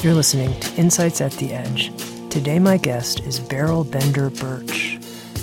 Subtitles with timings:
[0.00, 1.90] You're listening to Insights at the Edge.
[2.30, 4.96] Today, my guest is Beryl Bender Birch.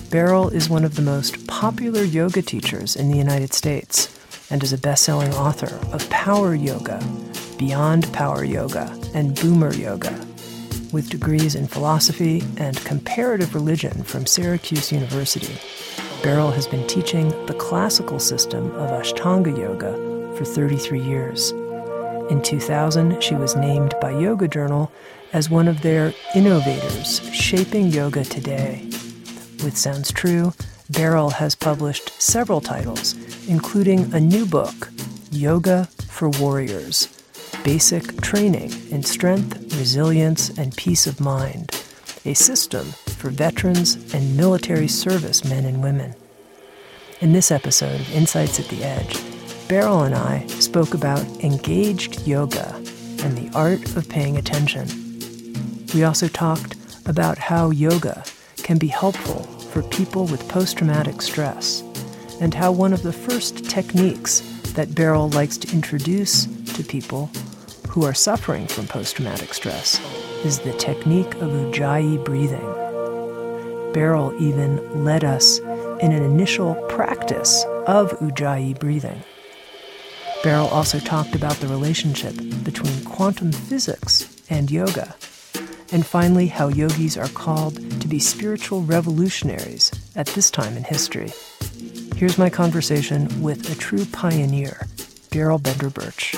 [0.09, 4.17] Beryl is one of the most popular yoga teachers in the United States
[4.49, 7.03] and is a best selling author of Power Yoga,
[7.57, 10.13] Beyond Power Yoga, and Boomer Yoga.
[10.93, 15.59] With degrees in philosophy and comparative religion from Syracuse University,
[16.23, 19.91] Beryl has been teaching the classical system of Ashtanga Yoga
[20.37, 21.51] for 33 years.
[22.29, 24.91] In 2000, she was named by Yoga Journal
[25.31, 28.81] as one of their innovators shaping yoga today.
[29.63, 30.51] With Sounds True,
[30.89, 33.13] Beryl has published several titles,
[33.47, 34.89] including a new book,
[35.29, 37.09] Yoga for Warriors
[37.63, 41.71] Basic Training in Strength, Resilience, and Peace of Mind,
[42.25, 46.15] a system for veterans and military service men and women.
[47.21, 49.34] In this episode of Insights at the Edge,
[49.67, 52.75] Beryl and I spoke about engaged yoga
[53.23, 54.87] and the art of paying attention.
[55.95, 56.75] We also talked
[57.07, 58.23] about how yoga
[58.57, 61.81] can be helpful for people with post traumatic stress,
[62.39, 64.41] and how one of the first techniques
[64.73, 67.31] that Beryl likes to introduce to people
[67.89, 69.99] who are suffering from post traumatic stress
[70.45, 73.93] is the technique of Ujjayi breathing.
[73.93, 79.23] Beryl even led us in an initial practice of Ujjayi breathing.
[80.45, 85.15] Beryl also talked about the relationship between quantum physics and yoga.
[85.91, 91.33] And finally, how yogis are called to be spiritual revolutionaries at this time in history.
[92.15, 94.85] Here's my conversation with a true pioneer,
[95.31, 96.35] Beryl Bender Birch.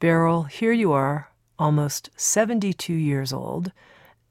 [0.00, 3.70] Beryl, here you are, almost 72 years old,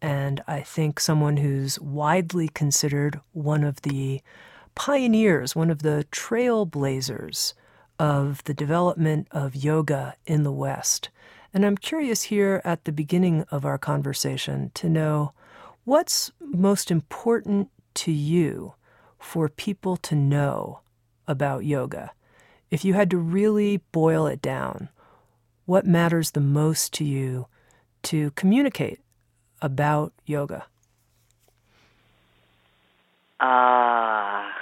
[0.06, 4.22] and I think someone who's widely considered one of the
[4.76, 7.56] pioneers, one of the trailblazers
[7.98, 11.10] of the development of yoga in the West.
[11.56, 15.34] And I'm curious here at the beginning of our conversation to know
[15.86, 18.76] what's most important to you
[19.18, 20.82] for people to know
[21.28, 22.12] about yoga.
[22.70, 24.90] If you had to really boil it down,
[25.66, 27.48] what matters the most to you
[28.04, 29.00] to communicate
[29.66, 30.64] about yoga?
[33.40, 34.54] Ah,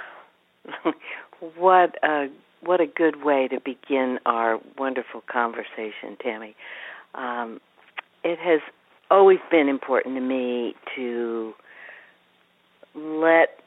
[0.66, 0.92] uh,
[1.56, 2.28] what a
[2.62, 6.54] what a good way to begin our wonderful conversation, Tami.
[7.14, 7.60] Um,
[8.24, 8.60] it has
[9.10, 11.52] always been important to me to
[12.94, 13.60] let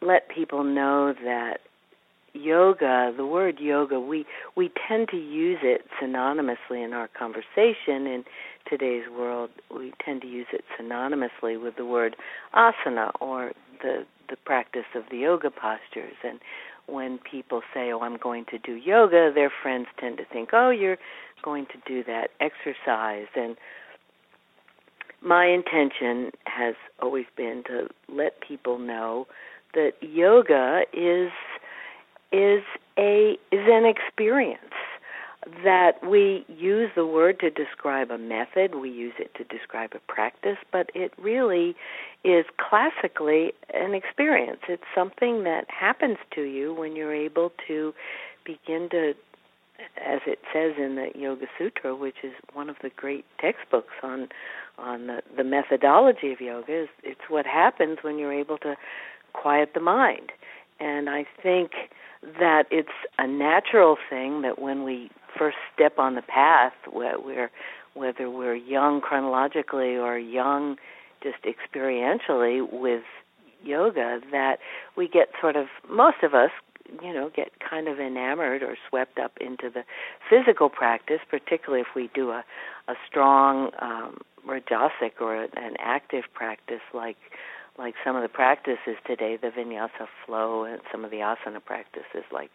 [0.00, 1.58] let people know that
[2.34, 4.24] yoga, the word yoga, we
[4.56, 8.24] we tend to use it synonymously in our conversation in
[8.68, 9.50] today's world.
[9.74, 12.16] We tend to use it synonymously with the word
[12.54, 13.52] asana or
[13.82, 16.40] the the practice of the yoga postures and
[16.86, 20.70] when people say, "Oh, I'm going to do yoga," their friends tend to think, "Oh,
[20.70, 20.98] you're
[21.42, 23.56] going to do that exercise." And
[25.22, 29.26] my intention has always been to let people know
[29.72, 31.32] that yoga is
[32.32, 32.62] is
[32.98, 34.74] a is an experience
[35.62, 40.12] that we use the word to describe a method, we use it to describe a
[40.12, 41.74] practice, but it really
[42.24, 44.60] is classically an experience.
[44.68, 47.92] It's something that happens to you when you're able to
[48.44, 49.14] begin to
[49.96, 54.28] as it says in the Yoga Sutra, which is one of the great textbooks on
[54.78, 58.76] on the, the methodology of yoga, is it's what happens when you're able to
[59.32, 60.32] quiet the mind.
[60.80, 61.72] And I think
[62.40, 62.88] that it's
[63.18, 67.50] a natural thing that when we first step on the path, where
[67.94, 70.76] whether we're young chronologically or young
[71.22, 73.04] just experientially with
[73.62, 74.58] yoga, that
[74.96, 76.50] we get sort of, most of us,
[77.02, 79.84] you know, get kind of enamored or swept up into the
[80.28, 82.44] physical practice, particularly if we do a,
[82.88, 87.16] a strong um, rajasic or an active practice like
[87.76, 92.22] like some of the practices today, the vinyasa flow and some of the asana practices
[92.32, 92.50] like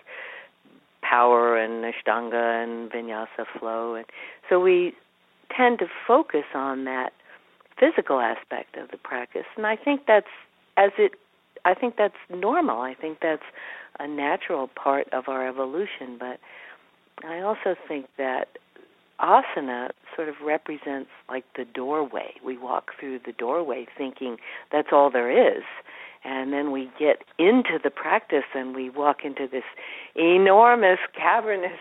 [1.10, 4.06] power and ashtanga and vinyasa flow and
[4.50, 4.94] so we
[5.56, 7.12] tend to focus on that
[7.80, 10.28] physical aspect of the practice, and I think that's
[10.78, 11.14] as it.
[11.66, 12.82] I think that's normal.
[12.82, 13.44] I think that's
[14.00, 16.18] a natural part of our evolution.
[16.20, 16.40] But
[17.26, 18.58] I also think that
[19.20, 22.34] asana sort of represents like the doorway.
[22.44, 24.38] We walk through the doorway thinking
[24.72, 25.64] that's all there is.
[26.24, 29.64] And then we get into the practice and we walk into this
[30.16, 31.80] enormous cavernous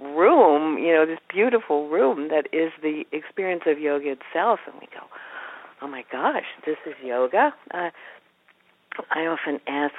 [0.00, 4.60] room, you know, this beautiful room that is the experience of yoga itself.
[4.66, 5.04] And we go,
[5.80, 7.52] oh my gosh, this is yoga?
[7.74, 7.90] Uh,
[9.10, 9.94] I often ask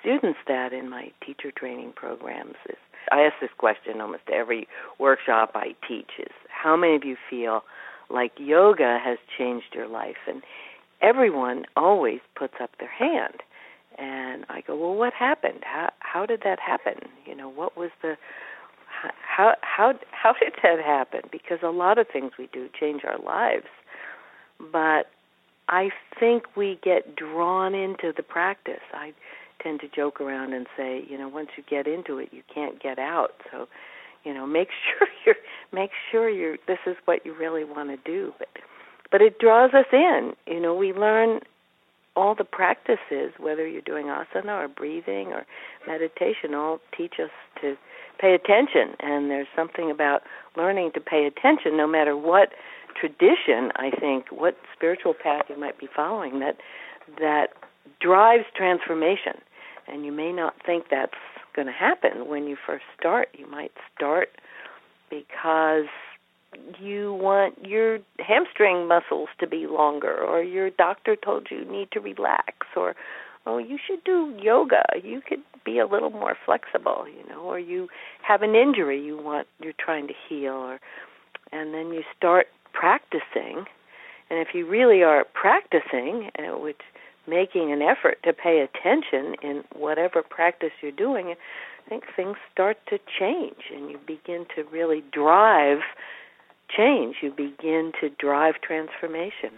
[0.00, 2.76] students that in my teacher training programs is
[3.10, 4.68] I ask this question almost every
[4.98, 7.62] workshop I teach is how many of you feel
[8.10, 10.42] like yoga has changed your life and
[11.00, 13.42] everyone always puts up their hand.
[13.98, 15.60] And I go well what happened?
[15.62, 17.08] How how did that happen?
[17.26, 18.16] You know what was the
[19.02, 21.22] how how how did that happen?
[21.32, 23.66] Because a lot of things we do change our lives.
[24.72, 25.10] But
[25.68, 28.80] I think we get drawn into the practice.
[28.92, 29.12] I
[29.62, 32.80] tend to joke around and say, you know, once you get into it, you can't
[32.80, 33.34] get out.
[33.50, 33.68] So,
[34.24, 34.68] you know, make
[34.98, 35.36] sure you're
[35.72, 38.32] make sure you're this is what you really want to do.
[38.38, 38.48] But
[39.10, 40.34] but it draws us in.
[40.46, 41.40] You know, we learn
[42.16, 45.46] all the practices, whether you're doing asana or breathing or
[45.86, 47.76] meditation, all teach us to
[48.20, 48.96] pay attention.
[49.00, 50.22] And there's something about
[50.56, 52.50] learning to pay attention, no matter what
[53.00, 56.56] tradition I think, what spiritual path you might be following, that
[57.20, 57.50] that
[58.00, 59.34] drives transformation
[59.88, 61.12] and you may not think that's
[61.56, 63.28] going to happen when you first start.
[63.36, 64.28] You might start
[65.10, 65.86] because
[66.80, 71.90] you want your hamstring muscles to be longer, or your doctor told you you need
[71.92, 72.94] to relax, or
[73.46, 74.82] oh, you should do yoga.
[75.02, 77.88] You could be a little more flexible, you know, or you
[78.22, 80.80] have an injury you want you're trying to heal, or
[81.52, 83.64] and then you start practicing.
[84.30, 86.80] And if you really are practicing, uh, which
[87.26, 91.34] making an effort to pay attention in whatever practice you're doing,
[91.86, 95.78] I think things start to change and you begin to really drive
[96.76, 97.16] change.
[97.22, 99.50] You begin to drive transformation.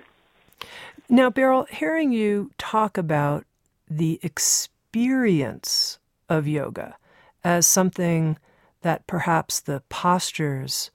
[1.09, 3.45] Now, Beryl, hearing you talk about
[3.89, 5.99] the experience
[6.29, 6.97] of yoga
[7.43, 8.39] as something
[8.83, 10.91] that perhaps the postures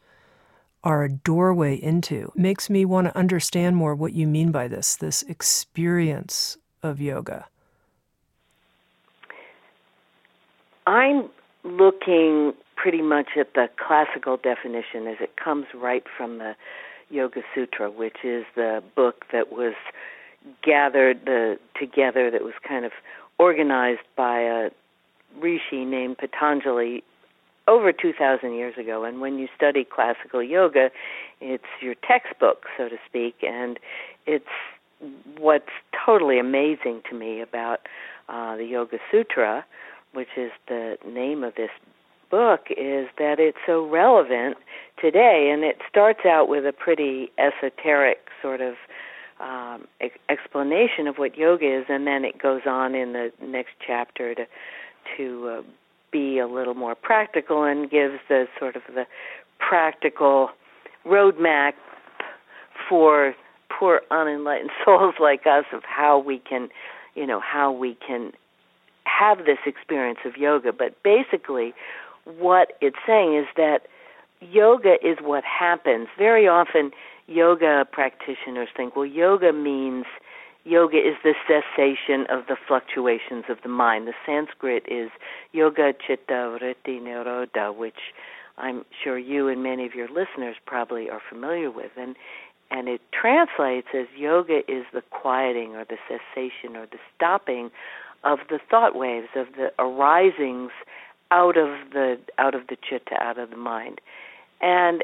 [0.83, 4.95] are a doorway into makes me want to understand more what you mean by this
[4.95, 7.47] this experience of yoga?
[10.85, 11.29] I'm
[11.63, 12.53] looking
[12.85, 16.55] pretty much at the classical definition as it comes right from the
[17.09, 19.73] Yoga Sutra, which is the book that was
[20.63, 22.91] gathered the, together, that was kind of
[23.39, 24.69] organized by a
[25.41, 27.03] rishi named Patanjali
[27.67, 29.03] over 2,000 years ago.
[29.03, 30.91] And when you study classical yoga,
[31.41, 33.79] it's your textbook, so to speak, and
[34.27, 34.45] it's
[35.39, 35.73] what's
[36.05, 37.79] totally amazing to me about
[38.29, 39.65] uh, the Yoga Sutra,
[40.13, 41.71] which is the name of this
[42.29, 44.57] book, is that it's so relevant
[44.99, 45.49] today.
[45.53, 48.75] And it starts out with a pretty esoteric sort of
[49.39, 53.71] um, e- explanation of what yoga is, and then it goes on in the next
[53.85, 54.45] chapter to
[55.17, 55.61] to uh,
[56.11, 59.05] be a little more practical and gives the sort of the
[59.59, 60.49] practical
[61.05, 61.73] roadmap
[62.89, 63.35] for
[63.69, 66.69] poor unenlightened souls like us of how we can,
[67.15, 68.31] you know, how we can
[69.03, 70.71] have this experience of yoga.
[70.73, 71.73] But basically,
[72.25, 73.87] what it's saying is that
[74.41, 76.07] yoga is what happens.
[76.17, 76.91] Very often,
[77.27, 80.05] yoga practitioners think, well, yoga means
[80.63, 84.07] yoga is the cessation of the fluctuations of the mind.
[84.07, 85.11] The Sanskrit is
[85.51, 88.13] yoga chitta vritti nirodha, which
[88.57, 91.91] I'm sure you and many of your listeners probably are familiar with.
[91.97, 92.15] And
[92.71, 97.69] and it translates as yoga is the quieting or the cessation or the stopping
[98.23, 100.71] of the thought waves of the arisings
[101.31, 104.01] out of the out of the chitta out of the mind.
[104.61, 105.03] And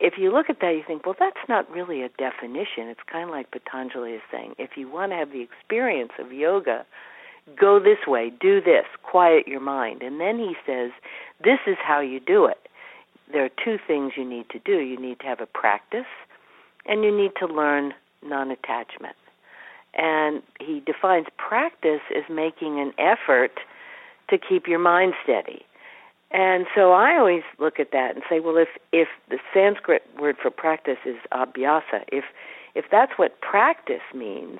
[0.00, 2.88] if you look at that you think well that's not really a definition.
[2.88, 6.32] It's kind of like patanjali is saying if you want to have the experience of
[6.32, 6.84] yoga
[7.58, 10.02] go this way do this quiet your mind.
[10.02, 10.90] And then he says
[11.42, 12.68] this is how you do it.
[13.32, 14.78] There are two things you need to do.
[14.78, 16.06] You need to have a practice
[16.86, 19.16] and you need to learn non attachment.
[19.94, 23.58] And he defines practice as making an effort
[24.32, 25.64] to keep your mind steady.
[26.32, 30.36] And so I always look at that and say, well, if if the Sanskrit word
[30.40, 32.24] for practice is abhyasa, if
[32.74, 34.58] if that's what practice means,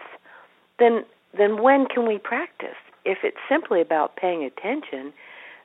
[0.79, 1.05] then
[1.37, 2.76] then when can we practice?
[3.07, 5.14] If it's simply about paying attention,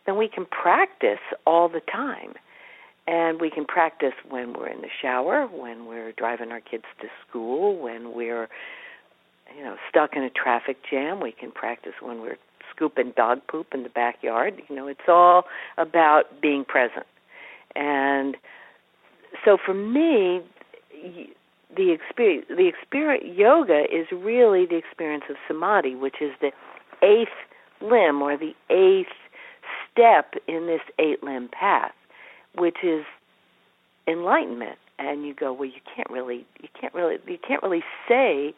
[0.06, 2.34] then we can practice all the time.
[3.06, 7.08] And we can practice when we're in the shower, when we're driving our kids to
[7.28, 8.48] school, when we're
[9.58, 11.20] you know stuck in a traffic jam.
[11.20, 12.38] We can practice when we're
[12.78, 14.62] scooping dog poop in the backyard.
[14.70, 15.44] You know, it's all
[15.78, 17.06] about being present.
[17.76, 18.38] And
[19.44, 20.42] so for me,
[21.76, 26.52] the experience, the experience, yoga is really the experience of samadhi, which is the
[27.04, 27.30] eighth
[27.82, 29.14] limb or the eighth
[29.92, 31.94] step in this eight limb path,
[32.56, 33.06] which is
[34.08, 34.78] enlightenment.
[35.00, 38.56] And you go, well, you can't really, you can't really, you can't really say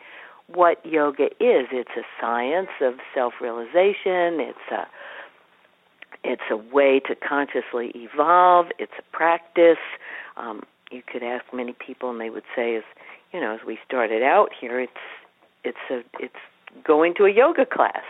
[0.54, 1.68] what yoga is.
[1.72, 4.40] It's a science of self-realization.
[4.40, 4.88] It's a
[6.22, 8.68] it's a way to consciously evolve.
[8.78, 9.78] It's a practice.
[10.36, 12.84] Um, you could ask many people, and they would say, "As
[13.32, 14.92] you know, as we started out here, it's
[15.64, 16.36] it's a it's
[16.84, 18.04] going to a yoga class."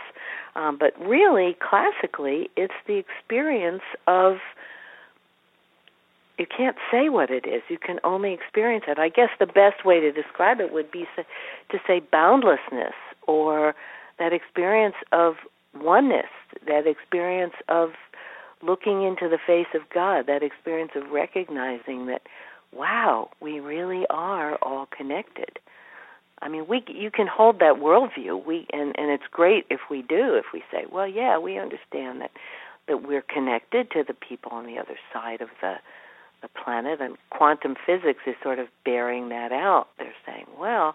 [0.56, 4.38] Um, but really, classically, it's the experience of
[6.40, 7.62] you can't say what it is.
[7.68, 8.98] You can only experience it.
[8.98, 12.94] I guess the best way to describe it would be to say boundlessness
[13.26, 13.74] or
[14.18, 15.34] that experience of
[15.78, 16.30] oneness,
[16.66, 17.90] that experience of
[18.62, 22.22] looking into the face of God, that experience of recognizing that,
[22.72, 25.58] wow, we really are all connected.
[26.40, 28.46] I mean, we you can hold that worldview.
[28.46, 30.36] We and and it's great if we do.
[30.36, 32.30] If we say, well, yeah, we understand that
[32.88, 35.74] that we're connected to the people on the other side of the
[36.42, 39.88] the planet, and quantum physics is sort of bearing that out.
[39.98, 40.94] They're saying, well,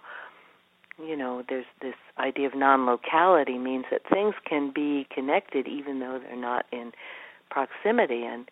[1.04, 6.20] you know, there's this idea of non-locality means that things can be connected even though
[6.20, 6.94] they're not in
[7.50, 8.24] proximity.
[8.24, 8.50] And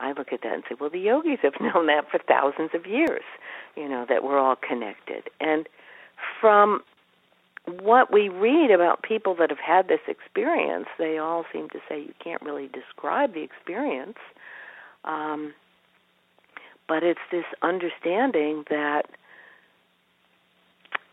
[0.00, 2.86] I look at that and say, well, the yogis have known that for thousands of
[2.86, 3.24] years,
[3.76, 5.30] you know, that we're all connected.
[5.40, 5.68] And
[6.40, 6.82] from
[7.80, 12.00] what we read about people that have had this experience, they all seem to say
[12.00, 14.18] you can't really describe the experience.
[15.04, 15.54] Um,
[16.88, 19.06] but it's this understanding that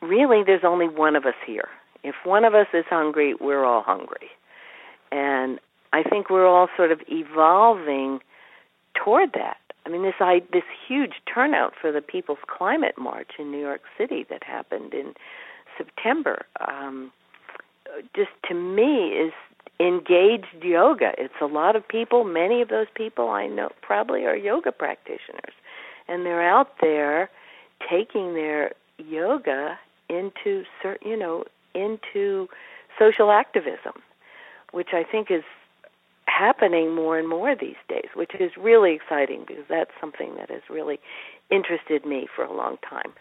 [0.01, 1.69] really there's only one of us here.
[2.03, 4.29] If one of us is hungry, we're all hungry.
[5.11, 5.59] And
[5.93, 8.19] I think we're all sort of evolving
[8.95, 9.57] toward that.
[9.85, 13.81] I mean, this I, this huge turnout for the People's Climate March in New York
[13.97, 15.13] City that happened in
[15.77, 17.11] September, um,
[18.15, 19.33] just to me is
[19.79, 21.13] engaged yoga.
[21.17, 22.23] It's a lot of people.
[22.23, 25.53] Many of those people I know probably are yoga practitioners,
[26.07, 27.29] and they're out there
[27.89, 29.77] taking their yoga
[30.09, 30.63] into
[31.03, 32.47] you know, into
[32.99, 33.93] social activism,
[34.71, 35.43] which I think is
[36.25, 40.61] happening more and more these days, which is really exciting because that's something that has
[40.69, 40.99] really
[41.49, 43.13] interested me for a long time.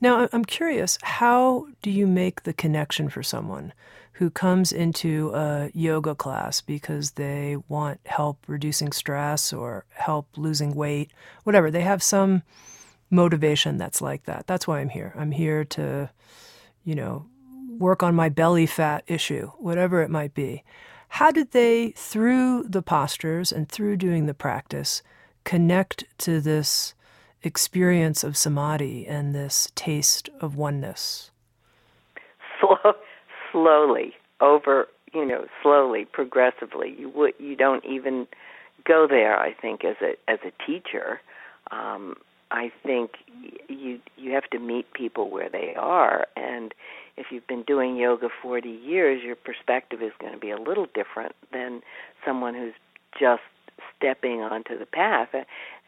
[0.00, 3.72] Now, I'm curious, how do you make the connection for someone
[4.18, 10.74] who comes into a yoga class because they want help reducing stress or help losing
[10.74, 11.12] weight,
[11.44, 11.70] whatever?
[11.70, 12.42] They have some
[13.10, 14.48] motivation that's like that.
[14.48, 15.14] That's why I'm here.
[15.16, 16.10] I'm here to,
[16.84, 17.26] you know,
[17.78, 20.64] work on my belly fat issue, whatever it might be.
[21.10, 25.00] How did they, through the postures and through doing the practice,
[25.44, 26.94] connect to this
[27.44, 31.30] experience of samadhi and this taste of oneness?
[33.52, 36.94] Slow, slowly, over you know, slowly, progressively.
[36.98, 38.26] You would you don't even
[38.84, 39.38] go there.
[39.38, 41.20] I think as a as a teacher,
[41.70, 42.16] um,
[42.50, 43.12] I think
[43.68, 46.74] you you have to meet people where they are, and
[47.16, 50.86] if you've been doing yoga 40 years, your perspective is going to be a little
[50.94, 51.82] different than
[52.24, 52.74] someone who's
[53.18, 53.42] just
[53.96, 55.30] stepping onto the path.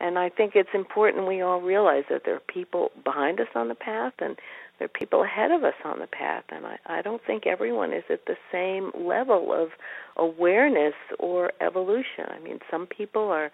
[0.00, 3.69] And I think it's important we all realize that there are people behind us on
[3.69, 4.37] the path and
[4.81, 6.45] there are people ahead of us on the path.
[6.49, 9.69] And I, I don't think everyone is at the same level of
[10.17, 12.25] awareness or evolution.
[12.29, 13.53] I mean, some people are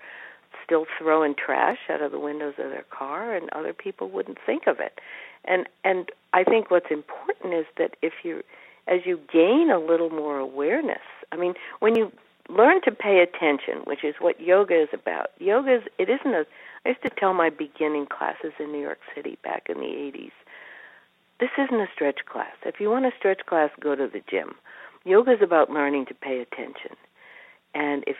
[0.64, 4.68] still throwing trash out of the windows of their car and other people wouldn't think
[4.68, 5.00] of it.
[5.44, 8.42] And and I think what's important is that if you
[8.86, 11.02] as you gain a little more awareness,
[11.32, 12.12] I mean, when you
[12.48, 15.30] learn to pay attention, which is what yoga is about.
[15.38, 16.46] Yoga is it isn't a
[16.84, 20.30] I used to tell my beginning classes in New York City back in the 80s.
[21.38, 22.54] This isn't a stretch class.
[22.64, 24.54] If you want a stretch class, go to the gym.
[25.04, 26.96] Yoga is about learning to pay attention.
[27.74, 28.16] And if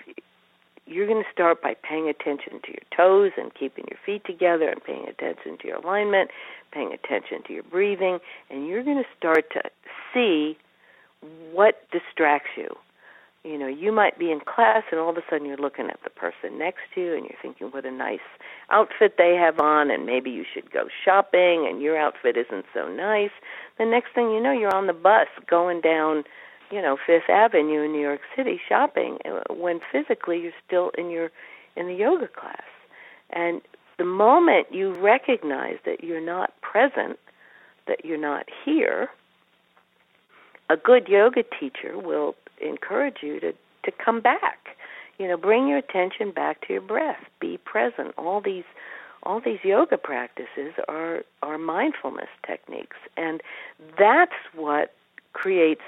[0.87, 4.69] you're going to start by paying attention to your toes and keeping your feet together
[4.69, 6.31] and paying attention to your alignment,
[6.73, 8.19] paying attention to your breathing,
[8.51, 9.63] and you're going to start to
[10.13, 10.57] see
[11.53, 12.69] what distracts you
[13.47, 16.01] you know, you might be in class and all of a sudden you're looking at
[16.03, 18.27] the person next to you and you're thinking what a nice
[18.71, 22.89] outfit they have on and maybe you should go shopping and your outfit isn't so
[22.89, 23.31] nice.
[23.79, 26.25] The next thing you know, you're on the bus going down,
[26.73, 31.11] you know, Fifth Avenue in New York City shopping uh, when physically you're still in
[31.11, 31.31] your
[31.77, 32.65] in the yoga class.
[33.31, 33.61] And
[33.99, 37.19] the moment you recognize that you're not present,
[37.87, 39.11] that you're not here,
[40.69, 43.53] a good yoga teacher will encourage you to,
[43.85, 44.77] to come back.
[45.19, 47.25] You know, bring your attention back to your breath.
[47.41, 48.15] Be present.
[48.19, 48.65] All these
[49.23, 53.43] all these yoga practices are are mindfulness techniques and
[53.99, 54.95] that's what
[55.33, 55.83] creates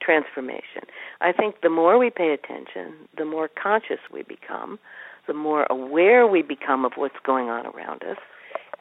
[0.00, 0.82] transformation.
[1.20, 4.78] I think the more we pay attention, the more conscious we become,
[5.26, 8.16] the more aware we become of what's going on around us,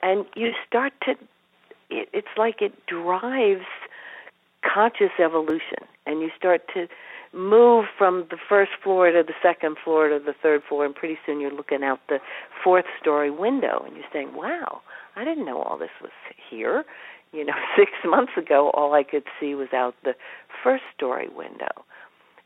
[0.04, 1.12] and you start to
[1.90, 3.66] it, it's like it drives
[4.62, 6.88] conscious evolution and you start to
[7.34, 11.18] move from the first floor to the second floor to the third floor and pretty
[11.26, 12.20] soon you're looking out the
[12.64, 14.82] fourth story window and you're saying wow
[15.16, 16.12] i didn't know all this was
[16.50, 16.86] here.
[17.34, 20.16] You know 6 months ago all i could see was out the
[20.64, 21.86] first story window.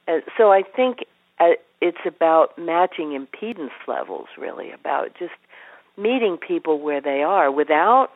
[0.07, 1.05] And so i think
[1.39, 5.33] uh, it's about matching impedance levels really about just
[5.97, 8.09] meeting people where they are without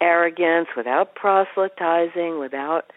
[0.00, 2.90] arrogance without proselytizing without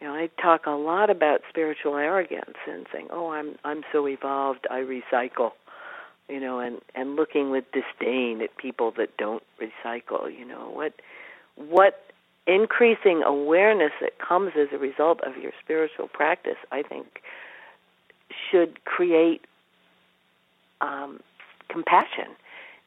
[0.00, 4.06] you know, I talk a lot about spiritual arrogance and saying, "Oh, I'm I'm so
[4.06, 5.52] evolved, I recycle."
[6.28, 10.94] You know, and and looking with disdain at people that don't recycle, you know, what
[11.56, 12.04] what
[12.46, 17.22] increasing awareness that comes as a result of your spiritual practice, I think
[18.50, 19.44] should create
[20.80, 21.20] um,
[21.68, 22.28] compassion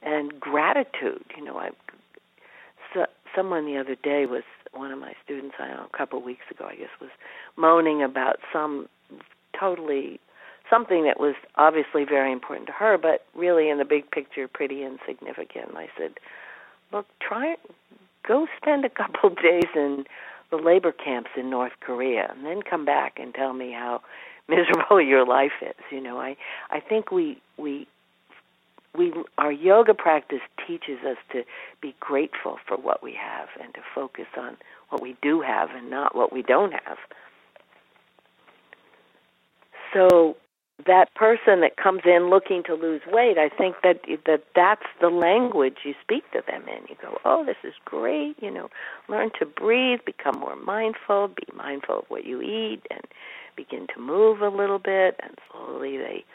[0.02, 1.24] and gratitude.
[1.38, 1.70] You know, I
[3.36, 6.46] someone the other day was one of my students, I know, a couple of weeks
[6.50, 7.10] ago, I guess, was
[7.58, 8.88] moaning about some
[9.60, 10.20] totally
[10.70, 14.84] something that was obviously very important to her, but really in the big picture pretty
[14.84, 15.70] insignificant.
[15.70, 16.14] And I said,
[16.92, 17.58] "Look, try
[18.28, 20.06] go spend a couple of days in
[20.50, 24.02] the labor camps in North Korea, and then come back and tell me how
[24.48, 26.38] miserable your life is." You know, I
[26.70, 27.88] I think we we
[28.98, 31.44] we our yoga practice teaches us to
[31.82, 34.58] be grateful for what we have and to focus on
[34.90, 36.98] what we do have and not what we don't have.
[39.94, 40.36] So
[40.86, 45.10] that person that comes in looking to lose weight, I think that that that's the
[45.10, 46.88] language you speak to them in.
[46.90, 48.70] You go, "Oh, this is great, you know,
[49.08, 53.02] learn to breathe, become more mindful, be mindful of what you eat and
[53.56, 56.26] begin to move a little bit." And slowly they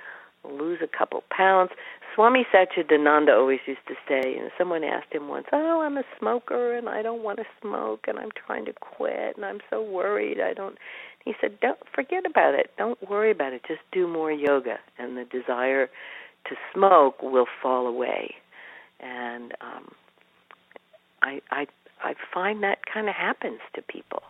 [0.44, 1.72] lose a couple pounds.
[2.16, 6.74] Swami Satchidananda always used to say, and someone asked him once, "Oh, I'm a smoker
[6.74, 10.40] and I don't want to smoke and I'm trying to quit and I'm so worried
[10.40, 10.78] I don't."
[11.26, 12.70] He said, "Don't forget about it.
[12.78, 13.62] Don't worry about it.
[13.68, 15.90] Just do more yoga, and the desire
[16.48, 18.34] to smoke will fall away."
[18.98, 19.92] And um,
[21.22, 21.66] I, I,
[22.02, 24.22] I find that kind of happens to people.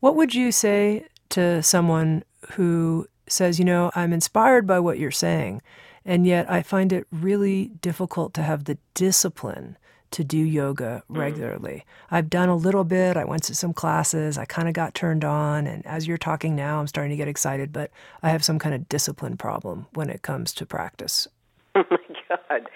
[0.00, 5.10] What would you say to someone who says, you know, I'm inspired by what you're
[5.10, 5.60] saying,
[6.04, 9.76] and yet I find it really difficult to have the discipline
[10.12, 11.18] to do yoga mm.
[11.18, 11.84] regularly.
[11.84, 12.16] Mm.
[12.16, 15.24] I've done a little bit, I went to some classes, I kind of got turned
[15.24, 17.90] on, and as you're talking now, I'm starting to get excited, but
[18.22, 21.28] I have some kind of discipline problem when it comes to practice.
[21.74, 22.68] Oh my God.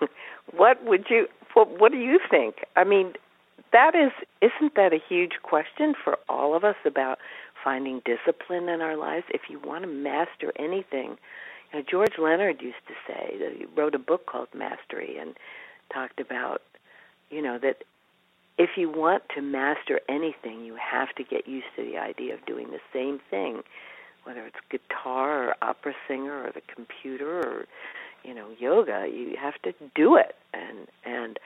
[0.54, 2.56] what would you, what, what do you think?
[2.76, 3.14] I mean,
[3.72, 7.18] that is, isn't that a huge question for all of us about
[7.64, 11.16] finding discipline in our lives, if you want to master anything,
[11.72, 15.36] know, George Leonard used to say that he wrote a book called Mastery and
[15.92, 16.62] talked about,
[17.30, 17.84] you know, that
[18.58, 22.44] if you want to master anything, you have to get used to the idea of
[22.46, 23.62] doing the same thing,
[24.24, 27.66] whether it's guitar or opera singer or the computer or,
[28.24, 29.06] you know, yoga.
[29.12, 31.38] You have to do it, and and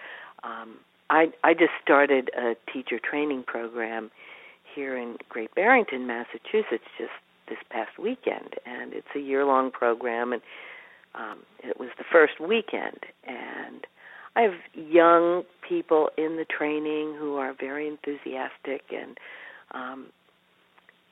[0.44, 0.76] um,
[1.10, 4.10] I I just started a teacher training program
[4.74, 7.10] here in Great Barrington, Massachusetts, just
[7.50, 10.40] this past weekend, and it's a year-long program, and
[11.14, 13.86] um, it was the first weekend, and
[14.36, 19.18] I have young people in the training who are very enthusiastic, and
[19.72, 20.06] um,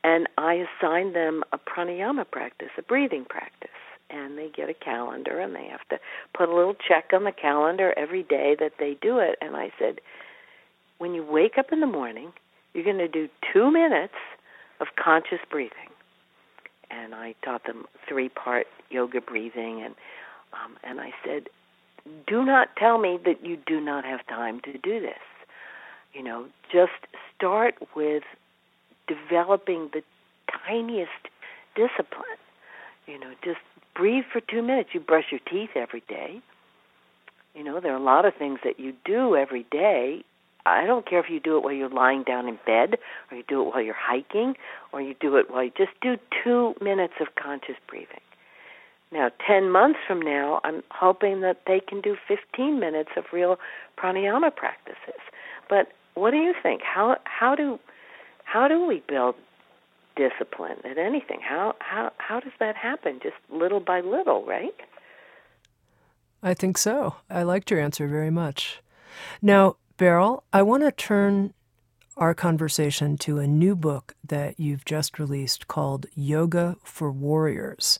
[0.04, 3.68] and I assign them a pranayama practice, a breathing practice,
[4.08, 5.98] and they get a calendar, and they have to
[6.32, 9.70] put a little check on the calendar every day that they do it, and I
[9.78, 10.00] said,
[10.96, 12.32] when you wake up in the morning
[12.78, 14.14] you're going to do two minutes
[14.80, 15.87] of conscious breathing.
[16.90, 19.94] And I taught them three part yoga breathing and
[20.52, 21.48] um, and I said,
[22.26, 25.18] Do not tell me that you do not have time to do this.
[26.14, 26.92] You know, just
[27.36, 28.22] start with
[29.06, 30.02] developing the
[30.66, 31.10] tiniest
[31.74, 32.24] discipline.
[33.06, 33.60] You know, just
[33.94, 34.90] breathe for two minutes.
[34.92, 36.40] You brush your teeth every day.
[37.54, 40.24] You know, there are a lot of things that you do every day
[40.66, 42.98] I don't care if you do it while you're lying down in bed,
[43.30, 44.54] or you do it while you're hiking,
[44.92, 48.20] or you do it while you just do two minutes of conscious breathing.
[49.10, 53.58] Now, 10 months from now, I'm hoping that they can do 15 minutes of real
[53.96, 55.20] pranayama practices.
[55.68, 56.82] But what do you think?
[56.82, 57.78] How how do
[58.44, 59.34] how do we build
[60.16, 61.40] discipline at anything?
[61.40, 63.20] How how how does that happen?
[63.22, 64.74] Just little by little, right?
[66.42, 67.16] I think so.
[67.30, 68.80] I liked your answer very much.
[69.42, 71.52] Now, Beryl, I want to turn
[72.16, 77.98] our conversation to a new book that you've just released called Yoga for Warriors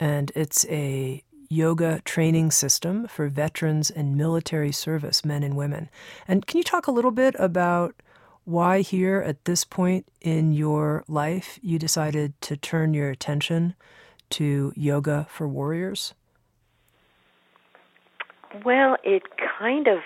[0.00, 5.90] and it's a yoga training system for veterans and military service men and women.
[6.26, 7.94] And can you talk a little bit about
[8.44, 13.74] why, here at this point in your life, you decided to turn your attention
[14.30, 16.14] to yoga for warriors?
[18.64, 19.24] Well, it
[19.58, 19.98] kind of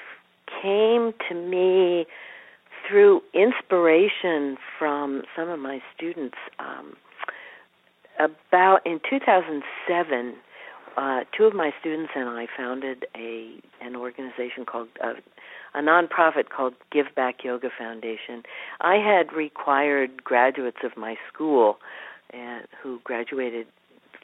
[0.62, 2.06] came to me
[2.86, 6.36] through inspiration from some of my students.
[6.58, 6.96] Um,
[8.18, 10.34] about in 2007,
[10.96, 15.14] uh, two of my students and I founded a an organization called uh,
[15.74, 18.42] a nonprofit called Give Back Yoga Foundation.
[18.80, 21.78] I had required graduates of my school
[22.34, 23.66] uh, who graduated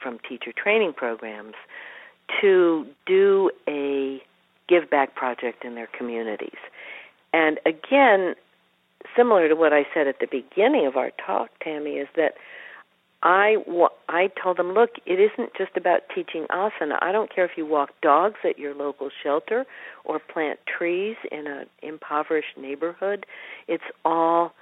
[0.02, 1.54] from teacher training programs
[2.40, 4.20] to do a
[4.68, 6.58] give back project in their communities.
[7.32, 8.34] And again,
[9.16, 12.34] similar to what I said at the beginning of our talk, Tami, is that
[13.22, 13.56] I
[14.08, 16.98] I told them, look, it isn't just about teaching asana.
[17.00, 19.64] I don't care if you walk dogs at your local shelter
[20.04, 23.24] or plant trees in an impoverished neighborhood.
[23.66, 24.52] It's all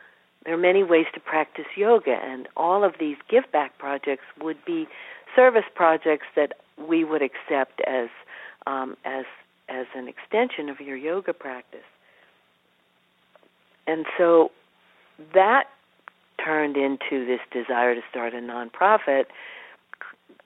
[0.44, 4.64] there are many ways to practice yoga, and all of these give back projects would
[4.64, 4.86] be
[5.34, 8.08] service projects that we would accept as
[8.66, 9.24] um, as
[9.72, 11.80] as an extension of your yoga practice.
[13.86, 14.50] And so
[15.34, 15.64] that
[16.44, 19.24] turned into this desire to start a nonprofit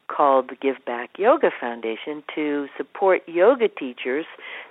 [0.09, 4.25] called the Give Back Yoga Foundation to support yoga teachers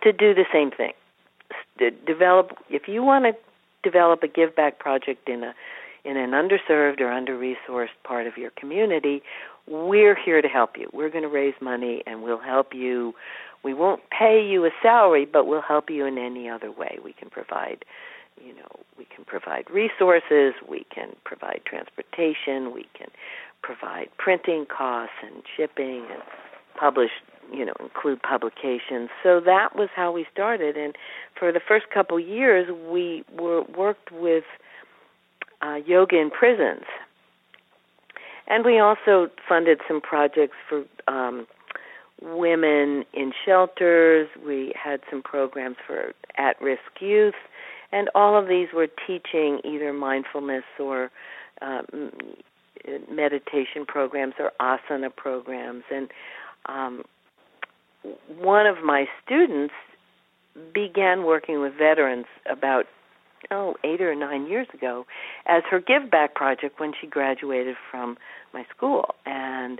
[0.03, 0.93] to do the same thing.
[2.05, 3.33] develop if you want to
[3.83, 5.53] develop a give back project in a
[6.05, 9.23] in an underserved or under resourced part of your community,
[9.67, 10.87] we're here to help you.
[10.93, 13.15] We're going to raise money and we'll help you.
[13.65, 16.99] We won't pay you a salary, but we'll help you in any other way.
[17.03, 17.83] We can provide
[18.43, 23.07] you know, we can provide resources, we can provide transportation, we can
[23.63, 26.21] provide printing costs and shipping and
[26.77, 27.11] publish,
[27.51, 29.09] you know, include publications.
[29.23, 30.95] So that was how we started and
[31.39, 34.43] for the first couple years we were worked with
[35.61, 36.83] uh, yoga in prisons.
[38.47, 41.47] And we also funded some projects for um,
[42.21, 44.27] women in shelters.
[44.45, 47.35] We had some programs for at risk youth
[47.95, 51.11] and all of these were teaching either mindfulness or
[51.61, 52.11] um,
[53.09, 55.83] meditation programs or asana programs.
[55.89, 56.09] And
[56.65, 57.03] um,
[58.37, 59.73] one of my students
[60.73, 62.85] began working with veterans about
[63.51, 65.05] oh eight or nine years ago
[65.45, 68.17] as her give back project when she graduated from
[68.53, 69.79] my school and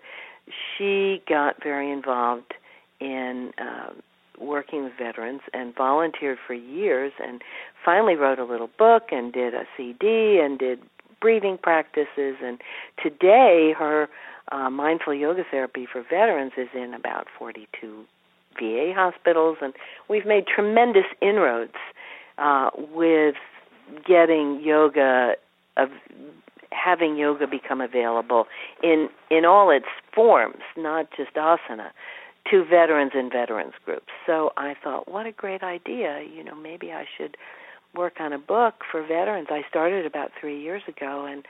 [0.50, 2.54] she got very involved
[3.00, 3.92] in uh,
[4.40, 7.42] working with veterans and volunteered for years and
[7.84, 10.80] finally wrote a little book and did a CD and did
[11.22, 12.36] breathing practices.
[12.44, 12.60] And
[13.02, 14.10] today her
[14.52, 18.06] uh, mindful yoga therapy for veterans is in about 42
[18.60, 19.58] VA hospitals.
[19.62, 19.74] And
[20.10, 21.76] we've made tremendous inroads
[22.38, 23.36] uh, with
[24.06, 25.36] getting yoga
[25.78, 25.90] of
[26.76, 28.46] having yoga become available
[28.84, 31.92] in in all its forms, not just asana
[32.52, 34.12] to veterans and veterans groups.
[34.26, 36.22] So I thought, what a great idea.
[36.22, 37.38] You know, maybe I should
[37.96, 39.48] work on a book for veterans.
[39.50, 41.46] I started about three years ago, and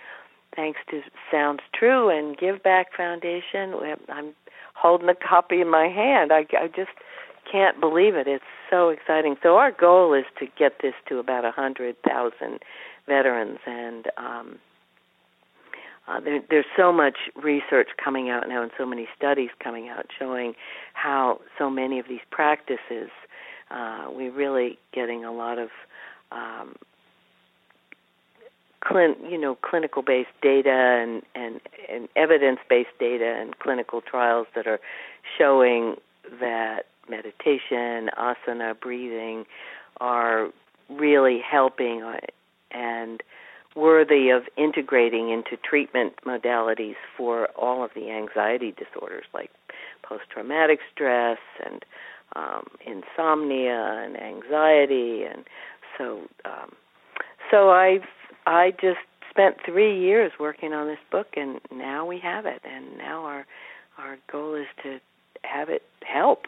[0.56, 3.74] thanks to Sounds True and Give Back Foundation,
[4.10, 4.34] I'm
[4.74, 6.32] holding a copy in my hand.
[6.32, 6.92] I, I just
[7.52, 8.28] can't believe it.
[8.28, 9.36] It's so exciting.
[9.44, 12.60] So our goal is to get this to about a hundred thousand
[13.08, 14.60] veterans, and um,
[16.08, 20.06] uh, there, there's so much research coming out now and so many studies coming out
[20.18, 20.54] showing
[20.94, 23.10] how so many of these practices
[23.72, 25.70] uh, we're really getting a lot of
[26.32, 26.76] um,
[28.84, 31.60] clin, you know clinical based data and, and,
[31.92, 34.80] and evidence based data and clinical trials that are
[35.38, 35.96] showing
[36.40, 39.46] that meditation, asana, breathing
[40.02, 40.50] are
[40.90, 42.20] really helping uh,
[42.72, 43.22] and
[43.76, 49.52] worthy of integrating into treatment modalities for all of the anxiety disorders like
[50.04, 51.84] post traumatic stress and
[52.36, 55.44] um, insomnia and anxiety and
[55.98, 56.72] so um,
[57.52, 58.00] so I
[58.46, 62.98] I just spent three years working on this book and now we have it and
[62.98, 63.46] now our
[63.98, 65.00] our goal is to
[65.44, 66.48] have it help.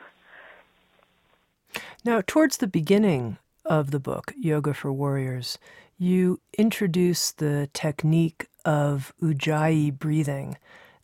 [2.03, 5.57] Now, towards the beginning of the book, Yoga for Warriors,
[5.97, 10.57] you introduce the technique of ujjayi breathing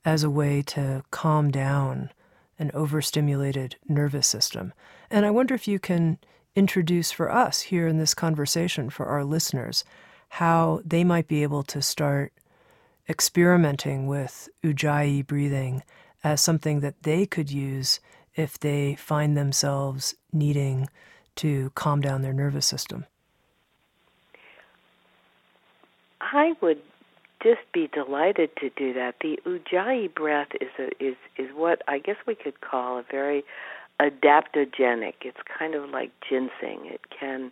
[0.05, 2.11] as a way to calm down
[2.59, 4.73] an overstimulated nervous system.
[5.09, 6.19] And I wonder if you can
[6.55, 9.83] introduce for us here in this conversation for our listeners
[10.29, 12.33] how they might be able to start
[13.09, 15.83] experimenting with ujjayi breathing
[16.23, 17.99] as something that they could use
[18.35, 20.87] if they find themselves needing
[21.35, 23.05] to calm down their nervous system?
[26.33, 26.81] I would
[27.41, 29.15] just be delighted to do that.
[29.21, 33.43] The ujjayi breath is a, is is what I guess we could call a very
[33.99, 35.13] adaptogenic.
[35.21, 36.85] It's kind of like ginseng.
[36.85, 37.51] It can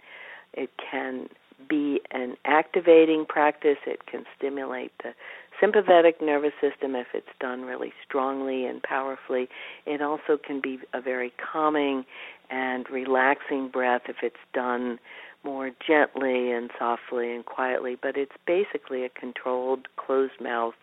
[0.54, 1.30] it can
[1.70, 3.78] be an activating practice.
[3.86, 5.14] It can stimulate the
[5.60, 9.48] sympathetic nervous system if it's done really strongly and powerfully.
[9.86, 12.06] It also can be a very calming
[12.50, 15.00] and relaxing breath if it's done
[15.44, 17.98] more gently and softly and quietly.
[18.02, 20.74] But it's basically a controlled, closed mouth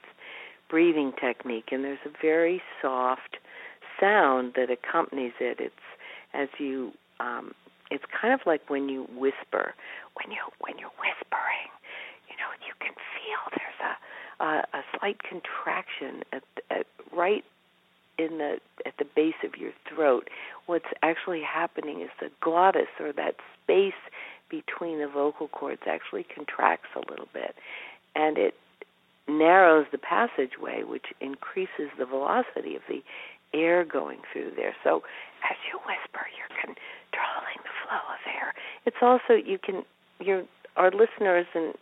[0.68, 3.38] breathing technique, and there's a very soft
[4.00, 5.58] sound that accompanies it.
[5.60, 5.74] It's
[6.34, 7.52] as you um,
[7.90, 9.74] it's kind of like when you whisper.
[10.14, 11.70] When you when you're whispering,
[12.28, 17.44] you know, you can feel there's a uh, a slight contraction at, at right
[18.18, 20.28] in the at the base of your throat.
[20.66, 23.92] What's actually happening is the glottis or that space
[24.50, 27.54] between the vocal cords actually contracts a little bit,
[28.14, 28.54] and it
[29.28, 33.02] narrows the passageway, which increases the velocity of the
[33.52, 34.74] air going through there.
[34.82, 35.02] So
[35.48, 38.54] as you whisper, you're controlling the flow of air.
[38.86, 39.84] It's also you can
[40.20, 40.44] your
[40.76, 41.74] our listeners and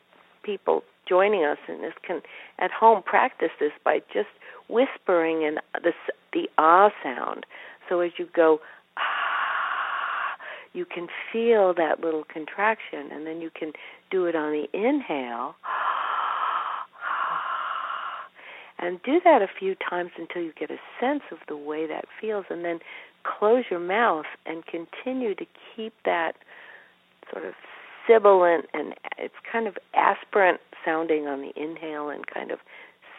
[0.42, 2.20] people joining us in this can
[2.59, 4.29] at home practice this by just
[4.68, 5.92] whispering in the
[6.33, 7.46] the ah sound.
[7.88, 8.61] So as you go
[10.77, 13.73] you can feel that little contraction, and then you can
[14.11, 15.57] do it on the inhale.
[18.79, 22.05] And do that a few times until you get a sense of the way that
[22.21, 22.81] feels, and then
[23.25, 26.33] close your mouth and continue to keep that
[27.33, 27.55] sort of
[28.07, 32.59] sibilant and it's kind of aspirant sounding on the inhale and kind of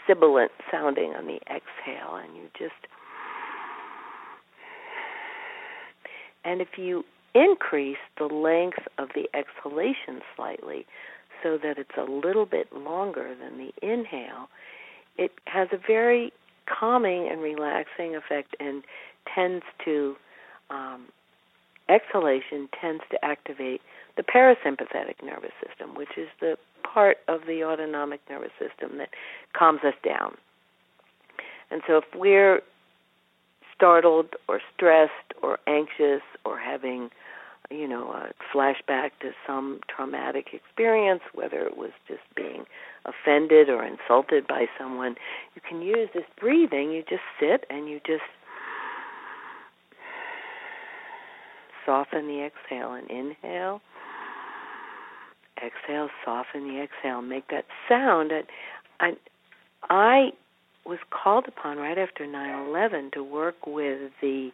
[0.05, 2.87] sibilant sounding on the exhale and you just
[6.45, 7.03] and if you
[7.37, 10.85] increase the length of the exhalation slightly
[11.43, 14.49] so that it's a little bit longer than the inhale
[15.17, 16.31] it has a very
[16.67, 18.83] calming and relaxing effect and
[19.33, 20.15] tends to
[20.69, 21.05] um,
[21.89, 23.81] exhalation tends to activate
[24.15, 29.09] the parasympathetic nervous system, which is the part of the autonomic nervous system that
[29.57, 30.35] calms us down.
[31.69, 32.61] And so if we're
[33.75, 37.09] startled or stressed or anxious or having
[37.69, 42.65] you know a flashback to some traumatic experience whether it was just being
[43.05, 45.15] offended or insulted by someone
[45.55, 48.23] you can use this breathing you just sit and you just
[51.87, 53.81] soften the exhale and inhale.
[55.57, 58.31] Exhale, soften the exhale, make that sound.
[58.31, 58.45] And
[58.99, 59.13] I,
[59.89, 60.29] I
[60.85, 64.51] was called upon right after 9/11 to work with the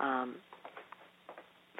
[0.00, 0.36] um,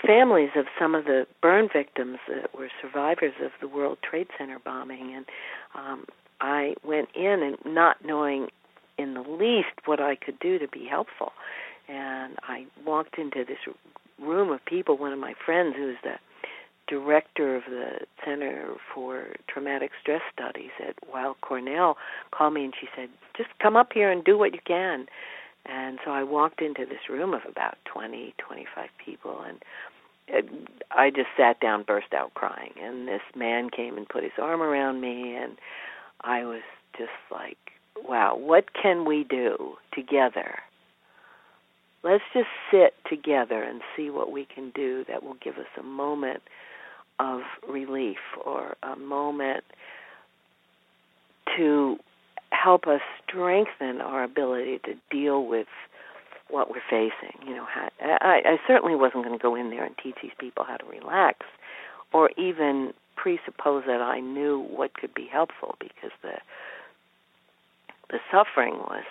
[0.04, 4.58] families of some of the burn victims that were survivors of the World Trade Center
[4.58, 5.26] bombing, and
[5.74, 6.04] um,
[6.40, 8.48] I went in and not knowing
[8.98, 11.32] in the least what I could do to be helpful.
[11.88, 13.58] And I walked into this
[14.20, 14.96] room of people.
[14.96, 16.16] One of my friends, who's the
[16.86, 21.96] director of the Center for Traumatic Stress Studies at Weill Cornell,
[22.30, 25.06] called me and she said, "Just come up here and do what you can."
[25.66, 29.58] And so I walked into this room of about twenty, twenty-five people, and
[30.90, 32.72] I just sat down, burst out crying.
[32.80, 35.56] And this man came and put his arm around me, and
[36.22, 36.62] I was
[36.96, 37.58] just like,
[38.08, 40.60] "Wow, what can we do together?"
[42.02, 45.82] Let's just sit together and see what we can do that will give us a
[45.82, 46.42] moment
[47.18, 49.64] of relief or a moment
[51.56, 51.98] to
[52.52, 55.68] help us strengthen our ability to deal with
[56.48, 57.46] what we're facing.
[57.46, 57.66] You know,
[58.00, 60.86] I, I certainly wasn't going to go in there and teach these people how to
[60.86, 61.46] relax,
[62.12, 66.38] or even presuppose that I knew what could be helpful because the
[68.10, 69.04] the suffering was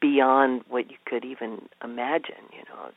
[0.00, 2.90] beyond what you could even imagine, you know.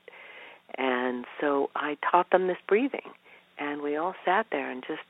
[0.78, 3.12] And so I taught them this breathing,
[3.60, 5.04] and we all sat there and just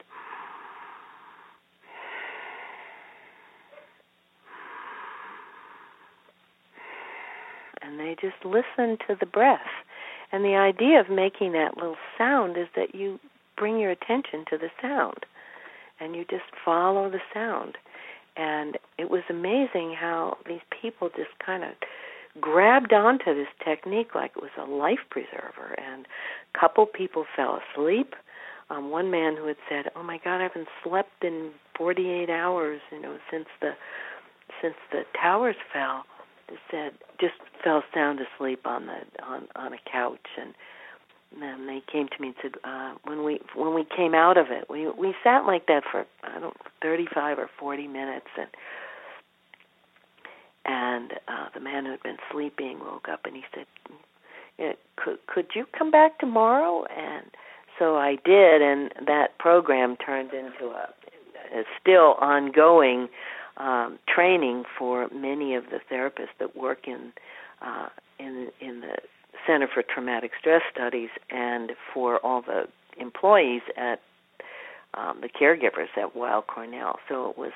[7.92, 9.60] and they just listen to the breath.
[10.32, 13.20] And the idea of making that little sound is that you
[13.58, 15.26] bring your attention to the sound
[16.00, 17.78] and you just follow the sound.
[18.38, 21.72] And it was amazing how these people just kind of
[22.40, 25.76] grabbed onto this technique like it was a life preserver.
[25.78, 26.08] And
[26.56, 28.16] a couple people fell asleep.
[28.70, 32.80] Um, one man who had said, "Oh my God, I haven't slept in 48 hours,
[32.90, 33.76] you know, since the
[34.62, 36.06] since the towers fell."
[36.70, 37.34] Said just
[37.64, 40.28] fell sound asleep on the on on a couch.
[40.40, 40.54] And
[41.40, 44.48] then they came to me and said, uh, when we when we came out of
[44.50, 48.50] it, we we sat like that for I don't thirty five or forty minutes, and
[50.66, 55.48] and uh, the man who had been sleeping woke up and he said, "Could could
[55.56, 57.26] you come back tomorrow?" And
[57.80, 60.90] so I did, and that program turned into a,
[61.58, 63.08] a still ongoing
[63.58, 67.12] um, training for many of the therapists that work in
[67.62, 68.98] uh, in in the
[69.46, 72.68] Center for Traumatic Stress Studies and for all the
[73.00, 74.02] employees at
[74.94, 77.00] um, the caregivers at Weill Cornell.
[77.08, 77.54] So it was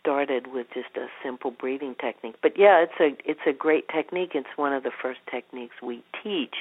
[0.00, 2.34] started with just a simple breathing technique.
[2.42, 4.32] But yeah, it's a it's a great technique.
[4.34, 6.56] It's one of the first techniques we teach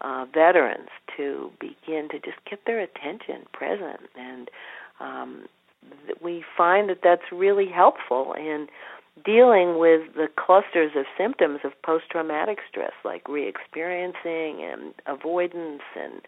[0.00, 4.50] uh, veterans to begin to just get their attention present, and
[4.98, 5.46] um,
[6.22, 8.68] we find that that's really helpful in
[9.24, 16.20] dealing with the clusters of symptoms of post-traumatic stress, like re-experiencing and avoidance and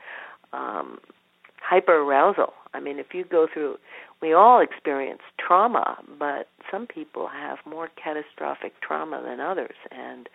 [0.53, 0.99] um,
[1.63, 2.53] hyperarousal.
[2.75, 3.79] I mean, if you go through,
[4.21, 10.29] we all experience trauma, but some people have more catastrophic trauma than others, and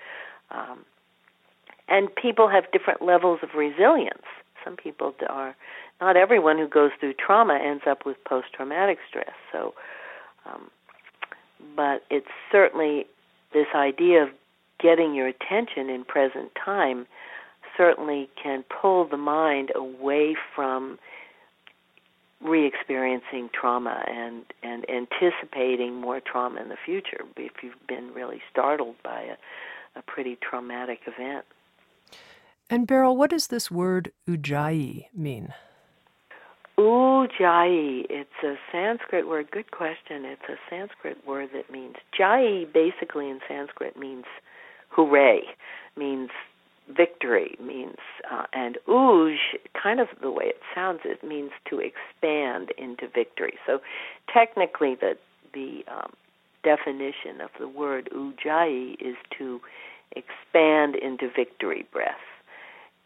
[0.49, 0.79] um,
[1.89, 4.23] and people have different levels of resilience.
[4.63, 5.55] Some people are
[5.99, 9.33] not everyone who goes through trauma ends up with post-traumatic stress.
[9.51, 9.73] So
[10.45, 10.69] um,
[11.75, 13.05] but it's certainly
[13.53, 14.29] this idea of
[14.79, 17.07] getting your attention in present time
[17.75, 20.97] certainly can pull the mind away from
[22.39, 28.95] re-experiencing trauma and and anticipating more trauma in the future if you've been really startled
[29.03, 31.45] by a, a pretty traumatic event.
[32.69, 35.53] And Beryl, what does this word ujjayi mean?
[36.79, 39.49] Ujjayi, it's a Sanskrit word.
[39.51, 40.25] Good question.
[40.25, 42.71] It's a Sanskrit word that means jayi.
[42.71, 44.25] Basically, in Sanskrit, means
[44.89, 45.41] hooray,
[45.95, 46.29] means
[46.95, 47.97] victory, means
[48.31, 49.37] uh, and uj,
[49.81, 53.55] kind of the way it sounds, it means to expand into victory.
[53.65, 53.79] So,
[54.31, 55.17] technically, the
[55.53, 56.13] the um,
[56.63, 59.59] definition of the word ujjayi is to
[60.15, 62.15] expand into victory breath.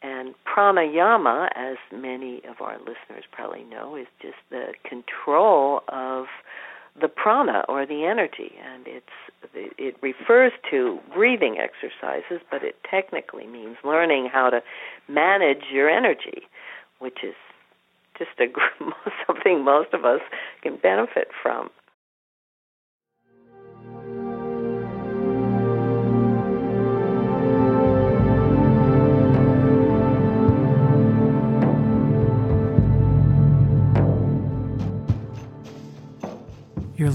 [0.01, 6.25] And pranayama, as many of our listeners probably know, is just the control of
[6.99, 9.05] the prana or the energy, and it's
[9.53, 14.61] it refers to breathing exercises, but it technically means learning how to
[15.07, 16.43] manage your energy,
[16.99, 17.35] which is
[18.17, 18.47] just a
[19.27, 20.21] something most of us
[20.61, 21.69] can benefit from.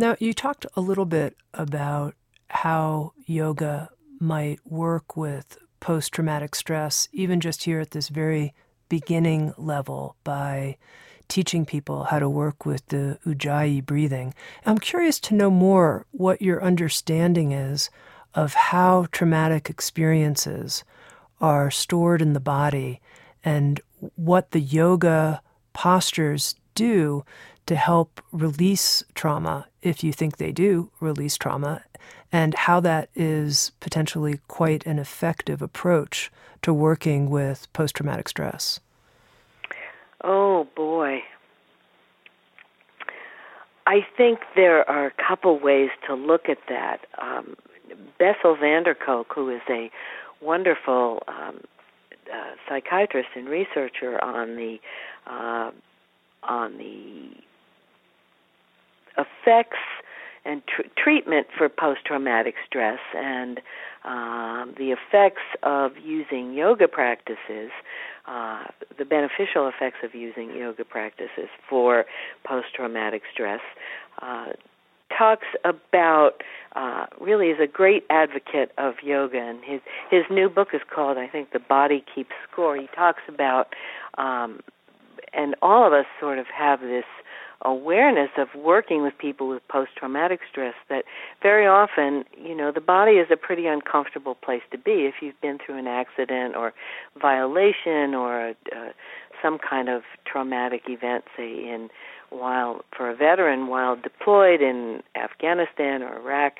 [0.00, 2.14] Now, you talked a little bit about
[2.48, 8.54] how yoga might work with post traumatic stress, even just here at this very
[8.88, 10.78] beginning level by
[11.28, 14.32] teaching people how to work with the Ujjayi breathing.
[14.64, 17.90] I'm curious to know more what your understanding is
[18.32, 20.82] of how traumatic experiences
[21.42, 23.02] are stored in the body
[23.44, 23.82] and
[24.16, 25.42] what the yoga
[25.74, 27.22] postures do
[27.66, 31.82] to help release trauma if you think they do release trauma,
[32.32, 36.30] and how that is potentially quite an effective approach
[36.62, 38.80] to working with post traumatic stress.
[40.22, 41.22] Oh, boy.
[43.86, 47.06] I think there are a couple ways to look at that.
[47.20, 47.56] Um,
[48.18, 49.90] Bessel van der Kolk, who is a
[50.40, 51.60] wonderful um,
[52.32, 54.78] uh, psychiatrist and researcher on the
[55.26, 55.70] uh,
[56.44, 57.30] on the
[59.16, 59.78] effects
[60.44, 63.60] and tr- treatment for post-traumatic stress and
[64.04, 67.70] um, the effects of using yoga practices,
[68.26, 68.64] uh,
[68.98, 72.06] the beneficial effects of using yoga practices for
[72.44, 73.60] post-traumatic stress.
[74.22, 74.46] Uh,
[75.16, 76.42] talks about
[76.76, 79.80] uh, really is a great advocate of yoga, and his
[80.10, 82.76] his new book is called I think The Body Keeps Score.
[82.76, 83.74] He talks about,
[84.16, 84.60] um,
[85.32, 87.04] and all of us sort of have this
[87.62, 91.04] awareness of working with people with post traumatic stress that
[91.42, 95.40] very often, you know, the body is a pretty uncomfortable place to be if you've
[95.40, 96.72] been through an accident or
[97.20, 98.88] violation or uh,
[99.42, 101.88] some kind of traumatic event, say in
[102.30, 106.54] while for a veteran while deployed in Afghanistan or Iraq.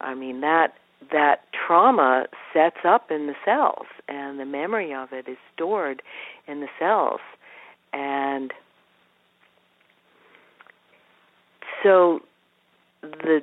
[0.00, 0.74] I mean that
[1.12, 6.02] that trauma sets up in the cells and the memory of it is stored
[6.46, 7.20] in the cells
[7.92, 8.52] and
[11.82, 12.20] so
[13.02, 13.42] the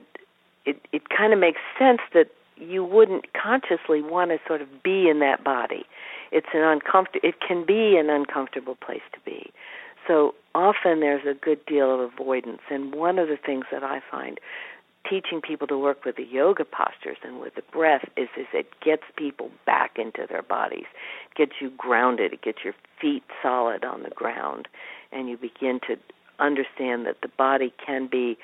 [0.66, 2.28] it it kind of makes sense that
[2.58, 5.86] you wouldn't consciously want to sort of be in that body.
[6.32, 7.28] It's an uncomfortable.
[7.28, 9.52] It can be an uncomfortable place to be.
[10.08, 12.62] So often there's a good deal of avoidance.
[12.70, 14.40] And one of the things that I find
[15.10, 18.68] teaching people to work with the yoga postures and with the breath is is it
[18.84, 20.86] gets people back into their bodies,
[21.36, 24.68] gets you grounded, it gets your feet solid on the ground,
[25.12, 25.96] and you begin to
[26.40, 28.38] understand that the body can be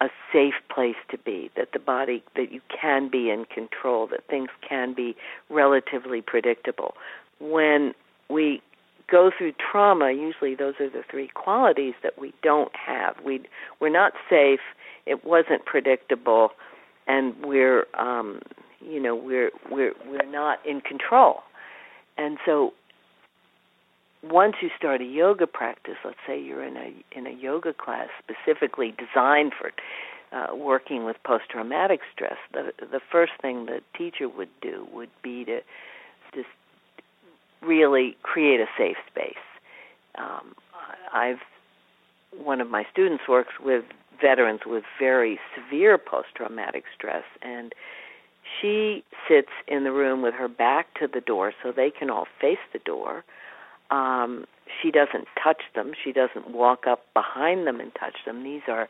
[0.00, 4.26] a safe place to be, that the body, that you can be in control, that
[4.28, 5.16] things can be
[5.48, 6.94] relatively predictable.
[7.38, 7.94] When
[8.28, 8.60] we
[9.10, 13.16] go through trauma, usually those are the three qualities that we don't have.
[13.24, 13.42] We
[13.80, 14.60] we're not safe.
[15.06, 16.50] It wasn't predictable,
[17.06, 18.40] and we're um,
[18.80, 21.42] you know we're we're we're not in control.
[22.16, 22.72] And so
[24.30, 28.08] once you start a yoga practice, let's say you're in a in a yoga class
[28.22, 29.70] specifically designed for
[30.32, 35.10] uh, working with post traumatic stress, the the first thing the teacher would do would
[35.22, 35.60] be to
[36.34, 36.48] just
[37.62, 39.34] really create a safe space.
[40.16, 40.54] Um,
[41.12, 41.40] I've
[42.36, 43.84] one of my students works with
[44.20, 47.74] veterans with very severe post traumatic stress and
[48.60, 52.26] she sits in the room with her back to the door so they can all
[52.40, 53.24] face the door
[53.90, 54.46] um,
[54.82, 55.92] she doesn't touch them.
[56.02, 58.42] She doesn't walk up behind them and touch them.
[58.42, 58.88] These are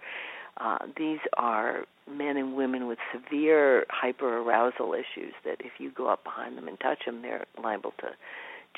[0.57, 6.22] uh, these are men and women with severe hyperarousal issues that if you go up
[6.22, 8.11] behind them and touch them, they're liable to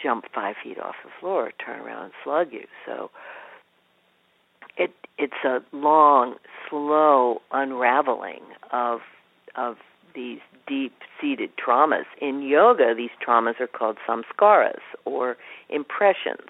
[0.03, 2.64] jump five feet off the floor, turn around and slug you.
[2.87, 3.11] So
[4.77, 6.37] it it's a long,
[6.69, 8.43] slow unraveling
[8.73, 9.01] of
[9.55, 9.77] of
[10.17, 12.07] these deep seated traumas.
[12.21, 15.37] In yoga, these traumas are called samskaras or
[15.69, 16.49] impressions,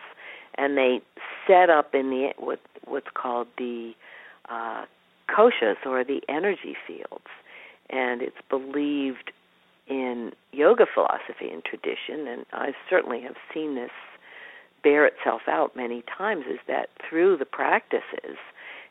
[0.57, 1.03] and they
[1.47, 3.93] set up in the what what's called the
[4.49, 4.85] uh,
[5.29, 7.27] koshas or the energy fields,
[7.91, 9.33] and it's believed
[9.87, 13.91] in yoga philosophy and tradition, and I certainly have seen this
[14.83, 16.45] bear itself out many times.
[16.49, 18.39] Is that through the practices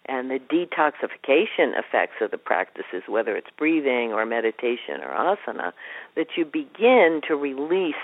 [0.07, 5.73] and the detoxification effects of the practices, whether it's breathing or meditation or asana,
[6.15, 7.95] that you begin to release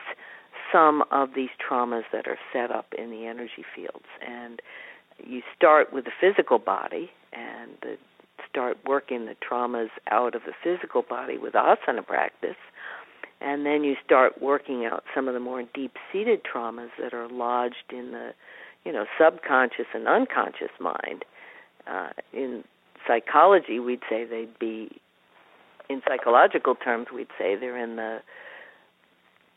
[0.71, 4.05] some of these traumas that are set up in the energy fields.
[4.25, 4.61] And
[5.23, 7.97] you start with the physical body and the,
[8.49, 12.57] start working the traumas out of the physical body with asana practice.
[13.41, 17.27] And then you start working out some of the more deep seated traumas that are
[17.27, 18.31] lodged in the,
[18.85, 21.25] you know, subconscious and unconscious mind
[21.87, 22.63] uh, in
[23.07, 24.99] psychology, we'd say they'd be,
[25.89, 28.19] in psychological terms, we'd say they're in the,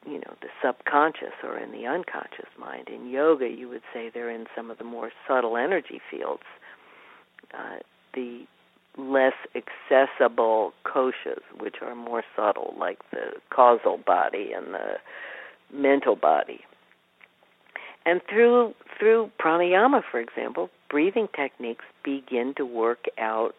[0.06, 2.88] you know, the subconscious or in the unconscious mind.
[2.88, 6.42] In yoga, you would say they're in some of the more subtle energy fields,
[7.52, 7.76] uh,
[8.14, 8.44] the
[8.96, 14.96] less accessible koshas, which are more subtle, like the causal body and the
[15.72, 16.60] mental body.
[18.06, 23.54] And through through pranayama, for example, breathing techniques begin to work out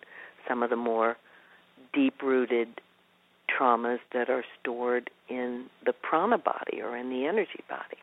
[0.47, 1.17] some of the more
[1.93, 2.67] deep rooted
[3.49, 7.97] traumas that are stored in the prana body or in the energy body.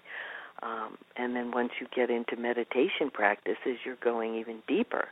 [0.62, 5.08] Um, and then once you get into meditation practices, you're going even deeper.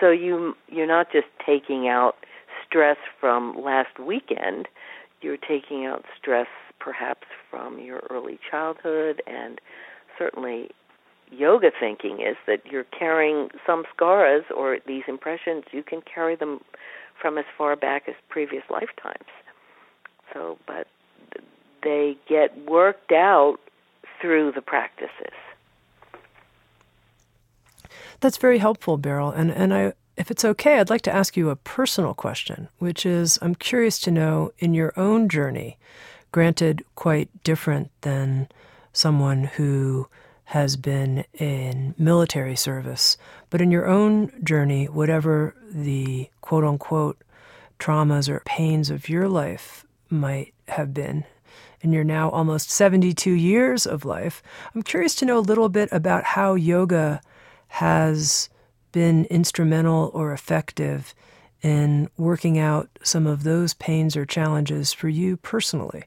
[0.00, 2.16] So you you're not just taking out
[2.66, 4.68] stress from last weekend.
[5.20, 6.46] You're taking out stress
[6.78, 9.60] perhaps from your early childhood and
[10.18, 10.70] certainly
[11.30, 16.60] yoga thinking is that you're carrying some scars or these impressions, you can carry them
[17.20, 19.28] from as far back as previous lifetimes.
[20.32, 20.86] So, but
[21.82, 23.58] they get worked out
[24.20, 25.34] through the practices.
[28.20, 29.30] That's very helpful, Beryl.
[29.30, 33.04] And and I if it's okay, I'd like to ask you a personal question, which
[33.04, 35.78] is I'm curious to know in your own journey,
[36.30, 38.48] granted quite different than
[38.92, 40.08] someone who
[40.44, 43.16] has been in military service,
[43.50, 47.22] but in your own journey, whatever the quote unquote
[47.78, 51.24] traumas or pains of your life might have been,
[51.80, 54.42] in your now almost 72 years of life,
[54.74, 57.20] I'm curious to know a little bit about how yoga
[57.68, 58.48] has
[58.92, 61.14] been instrumental or effective
[61.62, 66.04] in working out some of those pains or challenges for you personally.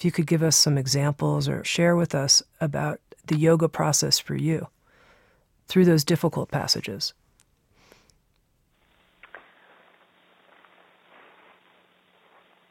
[0.00, 4.18] If you could give us some examples or share with us about the yoga process
[4.18, 4.68] for you
[5.68, 7.12] through those difficult passages.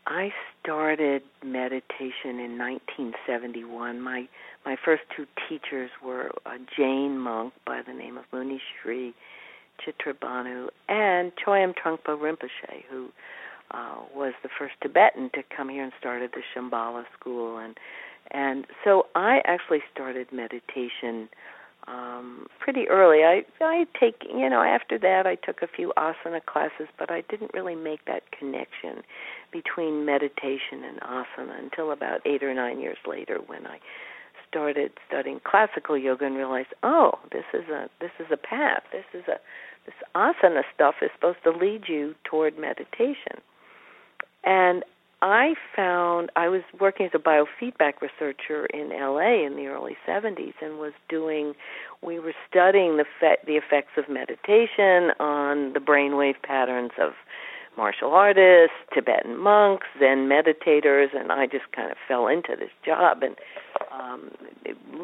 [0.07, 4.01] I started meditation in 1971.
[4.01, 4.27] My
[4.65, 9.13] my first two teachers were uh, a Jain monk by the name of Muni Sri
[9.79, 13.11] Chitrabhanu and Chögyam Trungpa Rinpoche, who
[13.71, 17.77] uh, was the first Tibetan to come here and started the Shambhala school, and
[18.31, 21.29] and so I actually started meditation
[21.87, 23.23] um, pretty early.
[23.23, 27.21] I I take you know after that I took a few asana classes, but I
[27.29, 29.03] didn't really make that connection
[29.51, 33.79] between meditation and asana until about eight or nine years later when I
[34.49, 38.83] started studying classical yoga and realized, oh, this is a this is a path.
[38.91, 39.39] This is a
[39.85, 43.41] this asana stuff is supposed to lead you toward meditation.
[44.43, 44.83] And
[45.21, 50.53] I found I was working as a biofeedback researcher in LA in the early 70s
[50.61, 51.55] and was doing
[52.01, 57.11] we were studying the fe- the effects of meditation on the brainwave patterns of
[57.77, 63.23] martial artists, Tibetan monks, Zen meditators, and I just kind of fell into this job
[63.23, 63.35] and
[63.91, 64.31] um,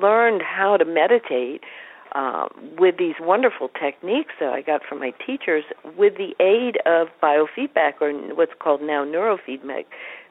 [0.01, 1.61] learned how to meditate
[2.15, 2.47] uh,
[2.79, 5.65] with these wonderful techniques that I got from my teachers
[5.97, 9.85] with the aid of biofeedback or what's called now neurofeedback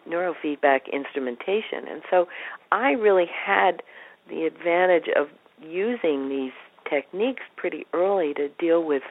[0.08, 1.86] neurofeedback instrumentation.
[1.88, 2.26] And so
[2.72, 3.82] I really had
[4.28, 5.28] the advantage of
[5.62, 6.52] using these
[6.88, 9.02] techniques pretty early to deal with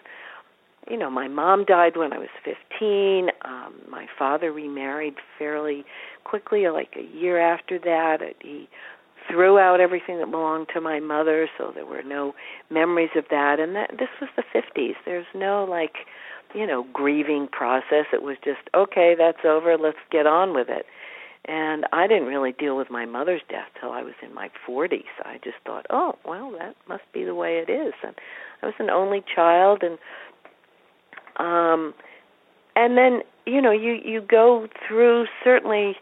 [0.89, 3.29] you know, my mom died when I was 15.
[3.45, 5.85] Um, my father remarried fairly
[6.25, 8.17] quickly, like a year after that.
[8.41, 8.67] He
[9.33, 12.35] threw out everything that belonged to my mother, so there were no
[12.69, 13.59] memories of that.
[13.59, 14.93] And that this was the 50s.
[15.05, 15.95] There's no like,
[16.53, 18.05] you know, grieving process.
[18.13, 19.75] It was just okay, that's over.
[19.77, 20.85] Let's get on with it.
[21.45, 25.03] And I didn't really deal with my mother's death till I was in my 40s.
[25.25, 27.93] I just thought, oh, well, that must be the way it is.
[28.01, 28.15] And
[28.61, 29.97] I was an only child, and
[31.37, 31.93] um,
[32.75, 35.95] and then you know you you go through certainly.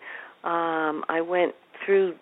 [0.43, 1.53] Um, I went
[1.85, 2.15] through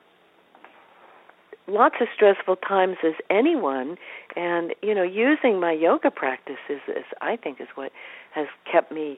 [1.70, 3.98] lots of stressful times as anyone
[4.36, 7.92] and you know using my yoga practices is i think is what
[8.32, 9.18] has kept me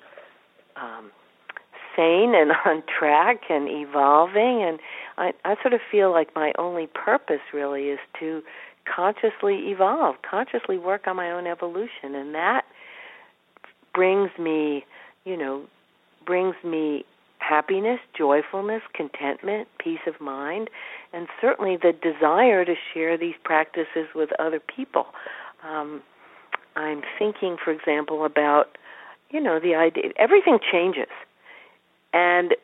[0.76, 1.12] um
[1.96, 4.80] sane and on track and evolving and
[5.18, 8.42] i i sort of feel like my only purpose really is to
[8.86, 12.66] consciously evolve consciously work on my own evolution and that
[13.94, 14.84] brings me
[15.26, 15.64] you know
[16.26, 17.06] brings me
[17.52, 20.70] happiness, joyfulness, contentment, peace of mind,
[21.12, 25.08] and certainly the desire to share these practices with other people.
[25.62, 26.02] Um,
[26.78, 28.78] I'm thinking, for example, about
[29.32, 31.12] you know the idea everything changes,
[32.14, 32.56] and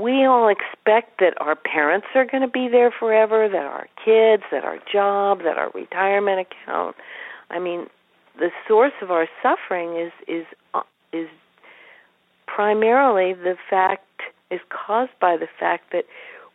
[0.00, 4.44] we all expect that our parents are going to be there forever, that our kids,
[4.50, 6.96] that our job, that our retirement account.
[7.50, 7.88] I mean,
[8.38, 10.80] the source of our suffering is is uh,
[11.12, 11.28] is
[12.54, 14.04] primarily the fact
[14.50, 16.04] is caused by the fact that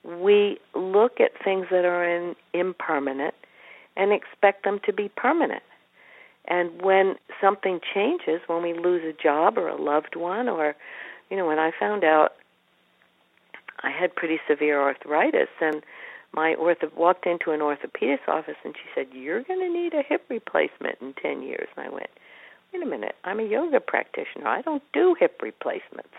[0.04, 3.34] we look at things that are in, impermanent
[3.96, 5.64] and expect them to be permanent.
[6.46, 10.76] And when something changes, when we lose a job or a loved one, or,
[11.30, 12.34] you know, when I found out
[13.82, 15.82] I had pretty severe arthritis, and
[16.32, 20.04] my ortho walked into an orthopedist office, and she said, "You're going to need a
[20.04, 22.10] hip replacement in ten years." And I went,
[22.74, 24.48] "Wait a minute, I'm a yoga practitioner.
[24.48, 26.16] I don't do hip replacements."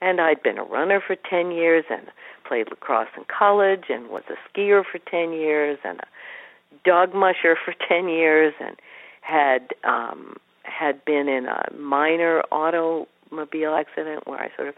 [0.00, 2.06] And I'd been a runner for 10 years and
[2.44, 6.06] played lacrosse in college and was a skier for 10 years and a
[6.84, 8.76] dog musher for 10 years and
[9.20, 14.74] had um had been in a minor automobile accident where I sort of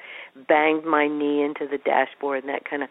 [0.47, 2.89] banged my knee into the dashboard and that kind of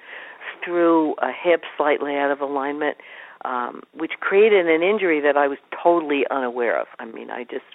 [0.63, 2.97] threw a hip slightly out of alignment
[3.45, 6.87] um which created an injury that I was totally unaware of.
[6.99, 7.65] I mean, I just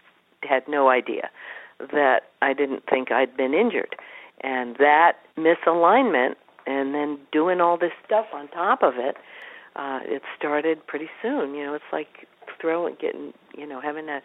[0.48, 1.30] had no idea
[1.78, 3.96] that I didn't think I'd been injured.
[4.40, 6.34] And that misalignment
[6.66, 9.16] and then doing all this stuff on top of it
[9.74, 11.54] uh it started pretty soon.
[11.54, 12.28] You know it's like
[12.60, 14.20] throwing getting you know having a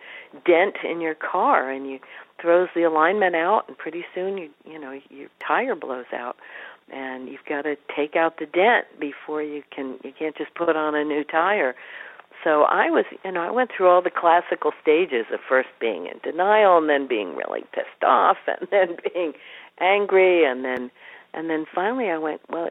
[0.45, 1.99] dent in your car and you
[2.41, 6.35] throws the alignment out and pretty soon you you know your tire blows out.
[6.89, 10.75] And you've got to take out the dent before you can you can't just put
[10.75, 11.75] on a new tire
[12.47, 16.07] so i was you know i went through all the classical stages of first being
[16.07, 19.33] in denial and then being really pissed off and then being
[19.79, 20.89] angry and then
[21.33, 22.69] and then finally i went well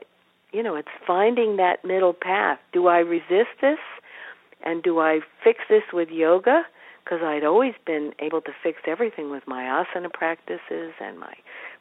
[0.53, 2.59] you know it's finding that middle path.
[2.73, 3.79] Do i resist this?
[4.65, 6.63] And do i fix this with yoga?
[7.05, 11.35] Because I'd always been able to fix everything with my asana practices and my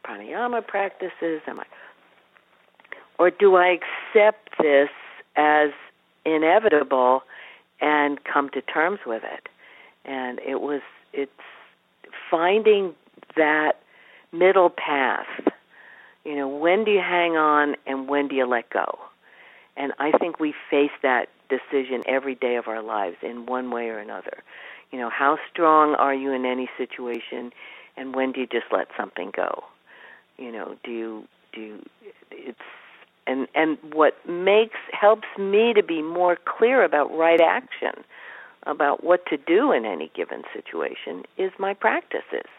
[0.05, 1.65] pranayama practices and my
[3.17, 4.89] or do I accept this
[5.37, 5.69] as
[6.25, 7.23] inevitable
[7.81, 9.49] and come to terms with it?
[10.05, 10.81] And it was
[11.13, 11.31] it's
[12.29, 12.93] finding
[13.35, 13.73] that
[14.31, 15.27] middle path.
[16.23, 18.99] You know, when do you hang on and when do you let go?
[19.77, 23.89] And I think we face that decision every day of our lives in one way
[23.89, 24.43] or another.
[24.91, 27.51] You know, how strong are you in any situation,
[27.97, 29.63] and when do you just let something go?
[30.37, 31.85] You know, do you do you,
[32.31, 32.59] it's
[33.27, 38.03] and and what makes helps me to be more clear about right action,
[38.63, 42.49] about what to do in any given situation is my practices.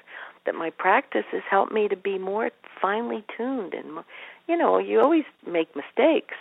[0.45, 2.51] That my practices help me to be more
[2.81, 4.05] finely tuned and
[4.49, 6.37] you know, you always make mistakes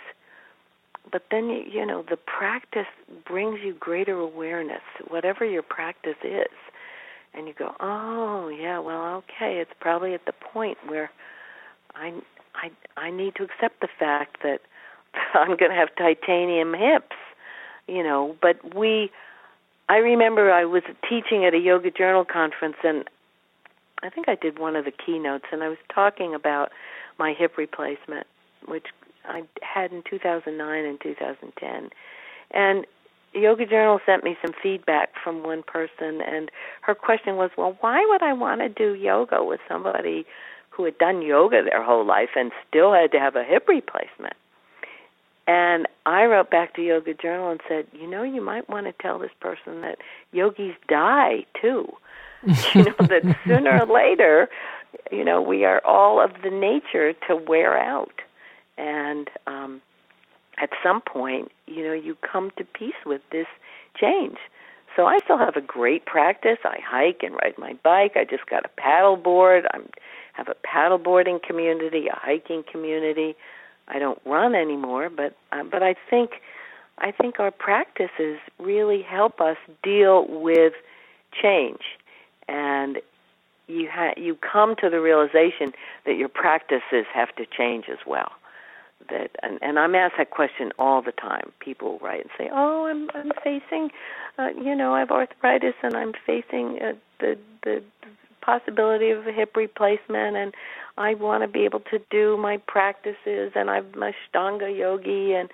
[1.10, 2.86] but then you, you know the practice
[3.24, 6.56] brings you greater awareness whatever your practice is
[7.34, 11.10] and you go oh yeah well okay it's probably at the point where
[11.94, 12.12] i
[12.62, 14.60] i i need to accept the fact that
[15.34, 17.16] i'm going to have titanium hips
[17.86, 19.10] you know but we
[19.88, 23.04] i remember i was teaching at a yoga journal conference and
[24.02, 26.70] i think i did one of the keynotes and i was talking about
[27.18, 28.26] my hip replacement
[28.66, 28.86] which
[29.28, 31.90] I had in 2009 and 2010.
[32.52, 32.86] And
[33.32, 36.50] Yoga Journal sent me some feedback from one person, and
[36.82, 40.26] her question was, Well, why would I want to do yoga with somebody
[40.76, 44.34] who had done yoga their whole life and still had to have a hip replacement?
[45.48, 48.92] And I wrote back to Yoga Journal and said, You know, you might want to
[49.00, 49.98] tell this person that
[50.32, 51.92] yogis die too.
[52.74, 54.48] you know, that sooner or later,
[55.10, 58.20] you know, we are all of the nature to wear out
[58.78, 59.80] and um,
[60.58, 63.46] at some point, you know, you come to peace with this
[63.98, 64.38] change.
[64.94, 66.58] So I still have a great practice.
[66.64, 68.12] I hike and ride my bike.
[68.16, 69.66] I just got a paddle board.
[69.72, 69.78] I
[70.36, 73.34] have a paddle boarding community, a hiking community.
[73.88, 76.42] I don't run anymore, but uh, but I think
[76.98, 80.74] I think our practices really help us deal with
[81.42, 81.82] change,
[82.48, 82.98] and
[83.66, 85.72] you ha- you come to the realization
[86.04, 88.32] that your practices have to change as well
[89.08, 91.52] that and, and I'm asked that question all the time.
[91.60, 93.90] People write and say, "Oh, I'm I'm facing,
[94.38, 97.82] uh, you know, I have arthritis and I'm facing uh, the the
[98.46, 100.54] possibility of a hip replacement and
[100.96, 105.50] I want to be able to do my practices and I'm a Ashtanga yogi and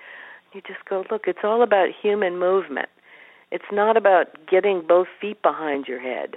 [0.53, 2.89] you just go, look, it's all about human movement.
[3.51, 6.35] It's not about getting both feet behind your head.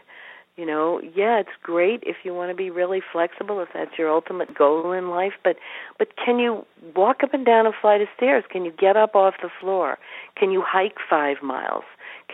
[0.56, 4.10] You know yeah it's great if you want to be really flexible if that's your
[4.10, 5.56] ultimate goal in life but
[5.98, 8.42] but can you walk up and down a flight of stairs?
[8.50, 9.98] Can you get up off the floor?
[10.34, 11.84] Can you hike 5 miles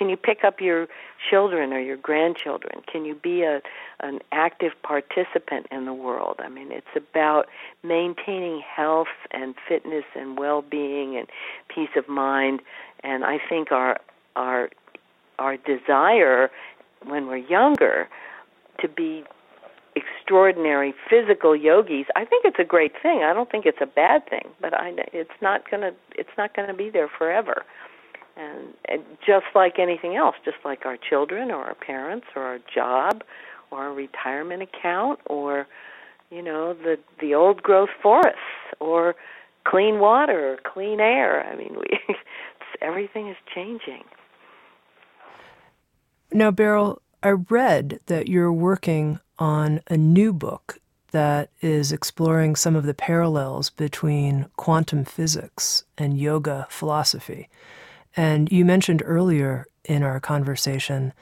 [0.03, 0.89] can you pick up your
[1.31, 2.83] children or your grandchildren?
[2.91, 3.63] Can you be a
[4.01, 6.41] an active participant in the world?
[6.41, 7.47] I mean it's about
[7.85, 11.29] maintaining health and fitness and well-being and
[11.73, 12.63] peace of mind.
[13.05, 14.01] And i think our
[14.35, 14.71] our
[15.39, 16.51] our desire
[17.07, 18.09] when we're younger
[18.81, 19.23] to be
[19.95, 23.23] extraordinary physical yogis i think it's a great thing.
[23.23, 26.57] I don't think it's a bad thing but i it's not going to it's not
[26.57, 27.63] going to be there forever
[28.37, 32.59] and, and just like anything else just like our children or our parents or our
[32.75, 33.23] job
[33.71, 35.67] or our retirement account or
[36.31, 38.39] you know the the old growth forests
[38.81, 39.15] or
[39.65, 42.17] clean water or clean air i mean we
[42.81, 44.03] everything is changing
[46.35, 50.79] now, Beryl, I read that you're working on a new book
[51.11, 57.51] that is exploring some of the parallels between quantum physics and yoga philosophy.
[58.17, 61.13] And you mentioned earlier in our conversation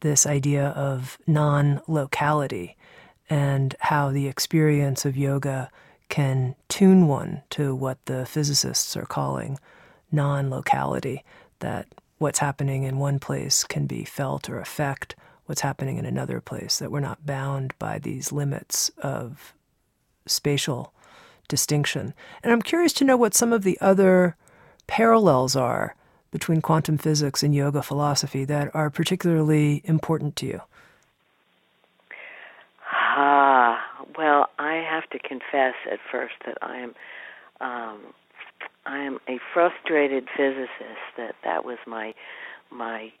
[0.00, 2.76] this idea of non locality
[3.30, 5.70] and how the experience of yoga
[6.08, 9.58] can tune one to what the physicists are calling
[10.12, 11.24] non locality,
[11.60, 11.88] that
[12.18, 15.16] what's happening in one place can be felt or affect
[15.46, 19.54] what's happening in another place, that we're not bound by these limits of
[20.26, 20.92] spatial
[21.48, 22.14] distinction.
[22.42, 24.36] And I'm curious to know what some of the other
[24.86, 25.96] parallels are
[26.34, 30.60] between quantum physics and yoga philosophy that are particularly important to you?
[32.90, 33.80] Ah,
[34.18, 36.94] well, I have to confess at first that I am
[37.60, 38.00] um,
[38.84, 41.06] I am a frustrated physicist.
[41.16, 42.14] That that was my
[42.68, 43.12] my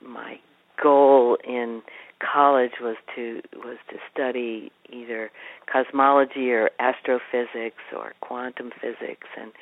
[0.00, 0.40] my
[0.82, 1.82] goal in
[2.20, 5.30] college was to was to study either
[5.70, 9.52] cosmology or astrophysics or quantum physics, and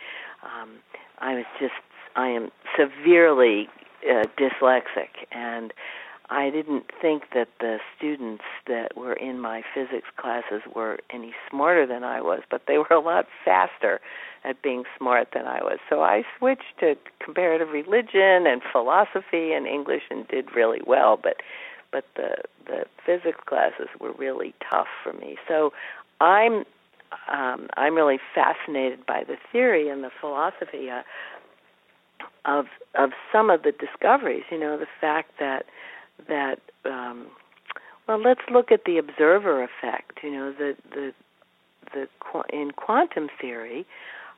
[0.44, 0.76] um,
[1.18, 1.74] I was just
[2.16, 3.68] I am severely
[4.08, 5.72] uh, dyslexic, and
[6.30, 11.86] I didn't think that the students that were in my physics classes were any smarter
[11.86, 14.00] than I was, but they were a lot faster
[14.44, 15.78] at being smart than I was.
[15.88, 21.42] So I switched to comparative religion and philosophy and English and did really well, but
[21.92, 22.36] but the
[22.66, 25.36] the physics classes were really tough for me.
[25.48, 25.72] So
[26.20, 26.64] I'm
[27.28, 31.02] um, I'm really fascinated by the theory and the philosophy uh,
[32.44, 34.44] of of some of the discoveries.
[34.50, 35.66] You know, the fact that
[36.28, 37.26] that um,
[38.06, 40.20] well, let's look at the observer effect.
[40.22, 41.12] You know, the the
[41.92, 42.08] the
[42.52, 43.86] in quantum theory,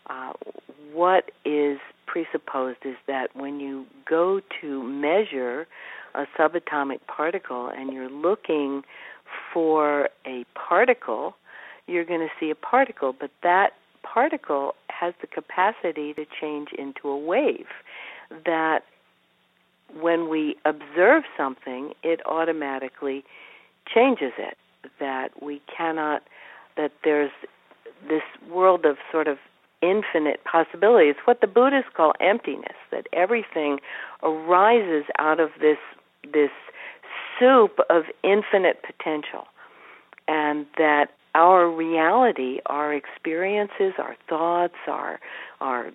[0.08, 0.32] uh,
[0.92, 5.66] what is presupposed is that when you go to measure
[6.14, 8.82] a subatomic particle and you're looking
[9.52, 11.34] for a particle,
[11.86, 13.72] you're going to see a particle, but that
[14.02, 17.66] particle has the capacity to change into a wave
[18.46, 18.84] that
[20.00, 23.24] when we observe something, it automatically
[23.92, 24.56] changes it.
[25.00, 26.22] That we cannot,
[26.76, 27.32] that there's
[28.08, 29.38] this world of sort of
[29.80, 31.08] infinite possibility.
[31.08, 33.78] It's what the Buddhists call emptiness, that everything
[34.22, 35.78] arises out of this
[36.32, 36.50] this
[37.38, 39.46] soup of infinite potential.
[40.28, 45.18] And that our reality, our experiences, our thoughts, our
[45.60, 45.90] our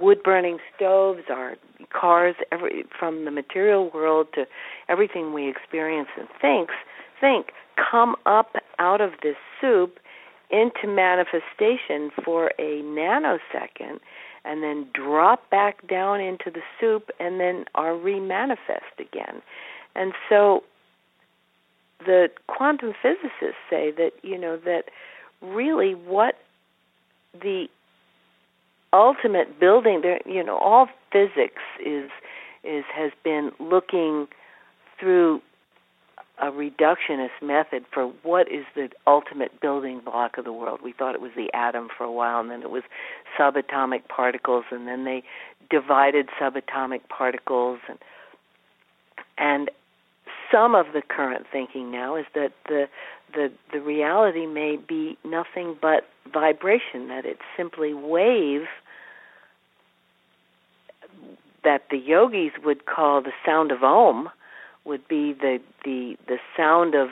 [0.00, 1.56] wood burning stoves, our
[1.90, 4.46] cars, every from the material world to
[4.88, 6.74] everything we experience and thinks,
[7.20, 7.52] think
[7.90, 9.98] come up out of this soup
[10.50, 13.98] into manifestation for a nanosecond
[14.44, 19.40] and then drop back down into the soup and then are remanifest again.
[19.94, 20.62] And so
[22.04, 24.84] the quantum physicists say that, you know, that
[25.40, 26.36] really what
[27.40, 27.66] the
[28.92, 32.10] ultimate building there you know all physics is
[32.62, 34.28] is has been looking
[35.00, 35.40] through
[36.38, 40.80] a reductionist method for what is the ultimate building block of the world.
[40.82, 42.82] We thought it was the atom for a while, and then it was
[43.38, 45.22] subatomic particles, and then they
[45.70, 47.98] divided subatomic particles, and
[49.38, 49.70] and
[50.52, 52.88] some of the current thinking now is that the
[53.34, 58.66] the the reality may be nothing but vibration that it's simply wave
[61.64, 64.28] that the yogis would call the sound of om
[64.84, 67.08] would be the the the sound of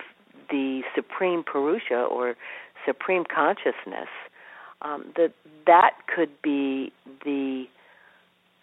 [0.51, 2.36] the supreme purusha or
[2.84, 4.09] supreme consciousness.
[4.82, 5.32] Um, that
[5.66, 6.93] that could be
[7.24, 7.66] the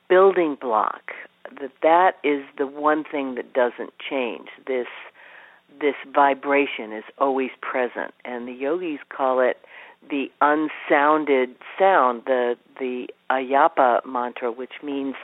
[0.09, 1.11] building block
[1.59, 4.47] that that is the one thing that doesn't change.
[4.65, 4.87] This
[5.79, 8.13] this vibration is always present.
[8.25, 9.57] And the yogis call it
[10.09, 15.15] the unsounded sound the the ajapa mantra which means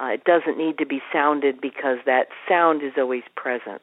[0.00, 3.82] uh, it doesn't need to be sounded because that sound is always present.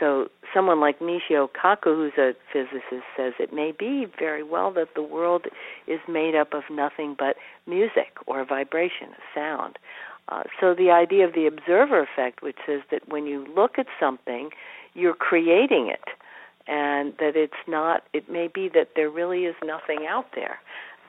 [0.00, 4.94] So someone like Michio Kaku, who's a physicist, says it may be very well that
[4.94, 5.46] the world
[5.86, 7.36] is made up of nothing but
[7.66, 9.78] music or vibration, sound.
[10.28, 13.86] Uh, so the idea of the observer effect, which says that when you look at
[13.98, 14.50] something,
[14.94, 16.04] you're creating it,
[16.66, 18.04] and that it's not.
[18.12, 20.58] It may be that there really is nothing out there,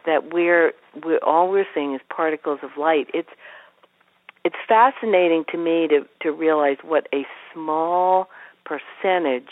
[0.05, 3.07] that we're, we're all we're seeing is particles of light.
[3.13, 3.29] It's
[4.45, 8.29] it's fascinating to me to to realize what a small
[8.65, 9.51] percentage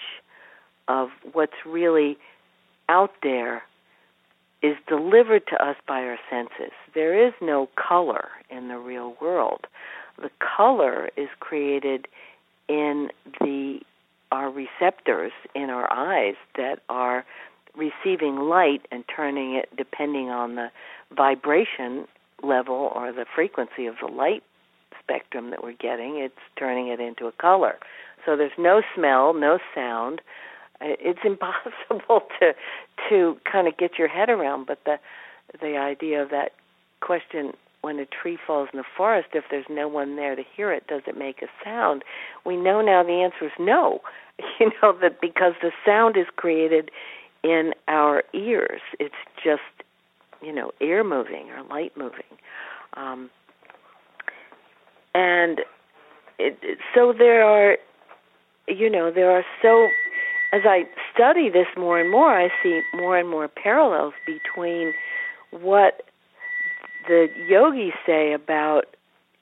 [0.87, 2.17] of what's really
[2.87, 3.63] out there
[4.61, 6.73] is delivered to us by our senses.
[6.93, 9.67] There is no color in the real world.
[10.21, 12.07] The color is created
[12.67, 13.79] in the
[14.29, 17.23] our receptors in our eyes that are
[17.77, 20.69] receiving light and turning it depending on the
[21.15, 22.05] vibration
[22.43, 24.43] level or the frequency of the light
[25.01, 27.77] spectrum that we're getting, it's turning it into a color.
[28.25, 30.21] So there's no smell, no sound,
[30.81, 32.53] it's impossible to
[33.09, 34.67] to kind of get your head around.
[34.67, 34.97] But the
[35.59, 36.51] the idea of that
[37.01, 40.73] question when a tree falls in the forest, if there's no one there to hear
[40.73, 42.03] it, does it make a sound?
[42.45, 44.01] We know now the answer is no.
[44.59, 46.91] You know that because the sound is created
[47.43, 48.81] in our ears.
[48.99, 49.61] It's just
[50.43, 52.21] you know air moving or light moving.
[52.93, 53.31] Um,
[55.15, 55.61] and
[56.39, 57.77] it, so there are,
[58.67, 59.87] you know, there are so.
[60.53, 64.93] As I study this more and more, I see more and more parallels between
[65.51, 66.03] what
[67.07, 68.85] the yogis say about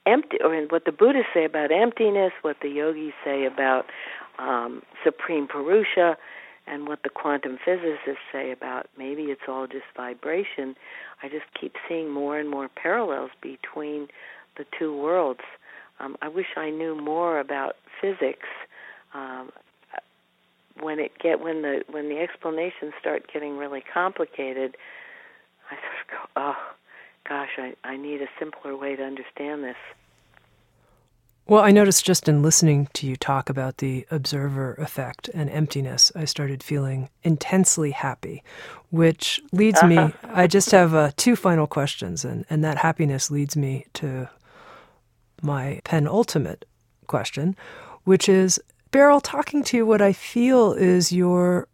[0.04, 3.86] empty, or what the Buddhists say about emptiness, what the yogis say about
[4.38, 6.16] um, supreme purusha,
[6.66, 10.74] and what the quantum physicists say about maybe it's all just vibration.
[11.22, 14.08] I just keep seeing more and more parallels between
[14.56, 15.40] the two worlds.
[16.00, 18.48] Um, I wish I knew more about physics.
[19.14, 19.50] Um,
[20.80, 24.76] when it get when the when the explanations start getting really complicated,
[25.70, 26.56] I sort of go, oh
[27.28, 29.76] gosh, I, I need a simpler way to understand this.
[31.48, 36.10] Well, I noticed just in listening to you talk about the observer effect and emptiness,
[36.16, 38.42] I started feeling intensely happy,
[38.90, 43.56] which leads me, I just have uh, two final questions, and, and that happiness leads
[43.56, 44.28] me to
[45.40, 46.64] my penultimate
[47.06, 47.54] question,
[48.02, 48.60] which is
[48.90, 51.68] Beryl, talking to you, what I feel is your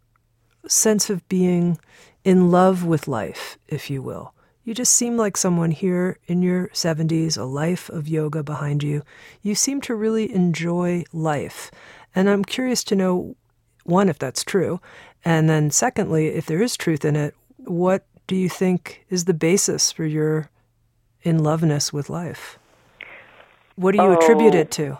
[0.67, 1.77] sense of being
[2.23, 4.33] in love with life, if you will.
[4.63, 9.03] You just seem like someone here in your 70s, a life of yoga behind you.
[9.41, 11.69] You seem to really enjoy life.
[12.15, 13.35] And I'm curious to know,
[13.83, 14.79] one, if that's true.
[15.25, 19.33] And then, secondly, if there is truth in it, what do you think is the
[19.33, 20.49] basis for your
[21.23, 22.57] in loveness with life?
[23.75, 24.83] What do you oh, attribute it oh.
[24.83, 24.97] to?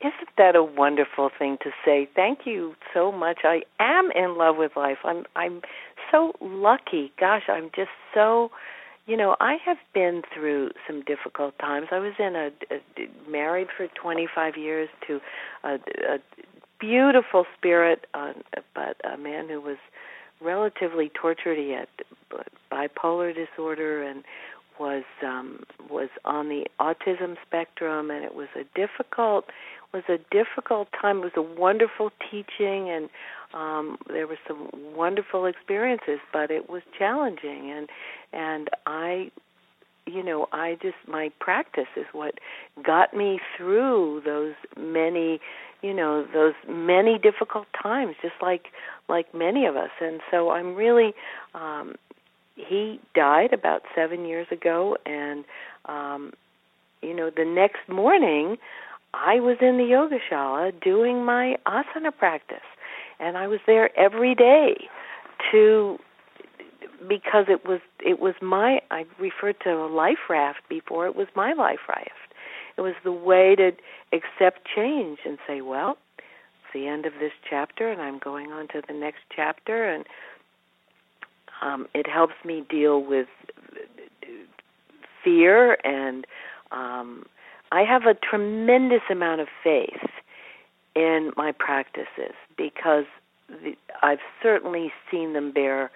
[0.00, 2.08] Isn't that a wonderful thing to say?
[2.14, 3.38] Thank you so much.
[3.44, 4.98] I am in love with life.
[5.04, 5.62] I'm I'm
[6.10, 7.12] so lucky.
[7.18, 8.50] Gosh, I'm just so
[9.08, 11.86] you know, I have been through some difficult times.
[11.90, 15.18] I was in a, a married for 25 years to
[15.64, 15.74] a,
[16.06, 16.18] a
[16.78, 18.34] beautiful spirit, uh,
[18.74, 19.78] but a man who was
[20.42, 21.56] relatively tortured.
[21.56, 21.88] He had
[22.70, 24.24] bipolar disorder and
[24.78, 29.46] was um, was on the autism spectrum, and it was a difficult
[29.92, 31.18] was a difficult time.
[31.18, 33.08] It was a wonderful teaching, and
[33.54, 37.88] um, there were some wonderful experiences, but it was challenging, and
[38.32, 39.30] and I,
[40.06, 42.34] you know, I just my practice is what
[42.82, 45.40] got me through those many,
[45.82, 48.66] you know, those many difficult times, just like
[49.08, 51.14] like many of us, and so I'm really.
[51.54, 51.94] Um,
[52.56, 55.44] he died about seven years ago, and
[55.86, 56.32] um,
[57.02, 58.58] you know, the next morning
[59.14, 62.58] I was in the yogashala doing my asana practice,
[63.18, 64.88] and I was there every day
[65.50, 65.98] to
[67.08, 71.28] because it was it was my I referred to a life raft before it was
[71.34, 72.10] my life raft.
[72.76, 73.72] It was the way to
[74.12, 78.68] accept change and say, well, it's the end of this chapter, and I'm going on
[78.68, 80.04] to the next chapter, and
[81.60, 83.26] um, it helps me deal with
[85.24, 86.24] fear and
[86.70, 87.24] um,
[87.70, 90.10] I have a tremendous amount of faith
[90.94, 93.04] in my practices because
[93.48, 95.90] the, I've certainly seen them bear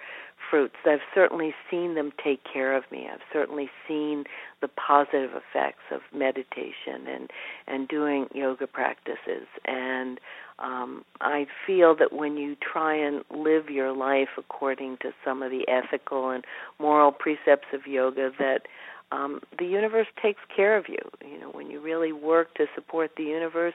[0.49, 0.75] fruits.
[0.85, 3.07] I've certainly seen them take care of me.
[3.11, 4.25] I've certainly seen
[4.61, 7.31] the positive effects of meditation and
[7.67, 9.47] and doing yoga practices.
[9.65, 10.19] And
[10.59, 15.49] um, I feel that when you try and live your life according to some of
[15.51, 16.45] the ethical and
[16.79, 18.67] moral precepts of yoga, that
[19.13, 20.97] um, the universe takes care of you.
[21.23, 23.73] You know, when you really work to support the universe,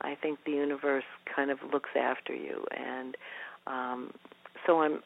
[0.00, 1.04] I think the universe
[1.34, 2.64] kind of looks after you.
[2.76, 3.16] And
[3.66, 4.12] um,
[4.66, 5.00] so I'm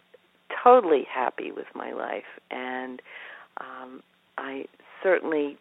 [0.65, 3.03] totally happy with my life, and
[3.61, 4.03] um,
[4.39, 4.65] I
[5.03, 5.59] certainly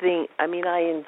[0.00, 0.30] think.
[0.38, 1.02] I mean, I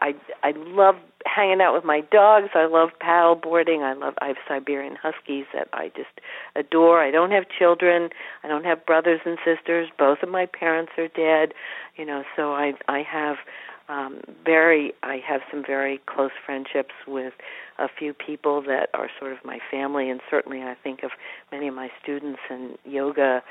[0.00, 2.48] I I love hanging out with my dogs.
[2.54, 3.82] I love paddle boarding.
[3.82, 4.14] I love.
[4.20, 6.20] I have Siberian Huskies that I just
[6.56, 7.02] adore.
[7.02, 8.10] I don't have children.
[8.42, 9.88] I don't have brothers and sisters.
[9.98, 11.54] Both of my parents are dead.
[11.96, 13.36] You know, so I I have
[13.88, 17.34] um very I have some very close friendships with
[17.78, 21.10] a few people that are sort of my family and certainly I think of
[21.52, 23.42] many of my students and yoga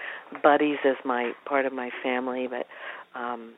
[0.42, 2.66] buddies as my part of my family but
[3.20, 3.54] um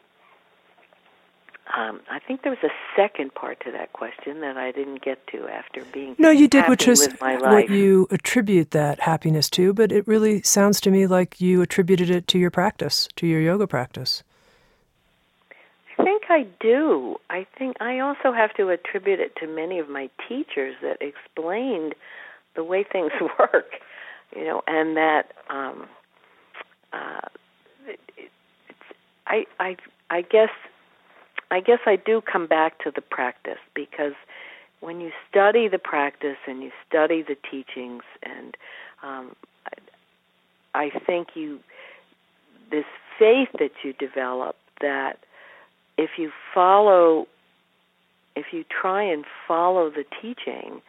[1.76, 5.28] um, I think there was a second part to that question that I didn't get
[5.28, 9.74] to after being no, you did, which is what you attribute that happiness to.
[9.74, 13.42] But it really sounds to me like you attributed it to your practice, to your
[13.42, 14.24] yoga practice.
[15.98, 17.18] I think I do.
[17.30, 21.94] I think I also have to attribute it to many of my teachers that explained
[22.56, 23.72] the way things work,
[24.34, 25.88] you know, and that um,
[26.94, 27.28] uh,
[27.86, 28.32] it, it,
[29.28, 29.76] I I
[30.10, 30.50] I guess
[31.52, 34.14] I guess I do come back to the practice because
[34.80, 38.56] when you study the practice and you study the teachings, and
[39.04, 39.36] um,
[40.74, 41.60] I, I think you
[42.72, 42.86] this
[43.18, 45.20] faith that you develop that
[45.98, 47.28] if you follow,
[48.36, 50.82] if you try and follow the teaching,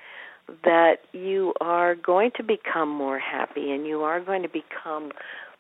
[0.65, 5.13] that you are going to become more happy and you are going to become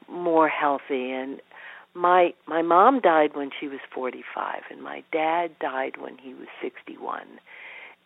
[0.09, 1.40] more healthy and
[1.97, 6.49] my my mom died when she was 45 and my dad died when he was
[6.61, 7.22] 61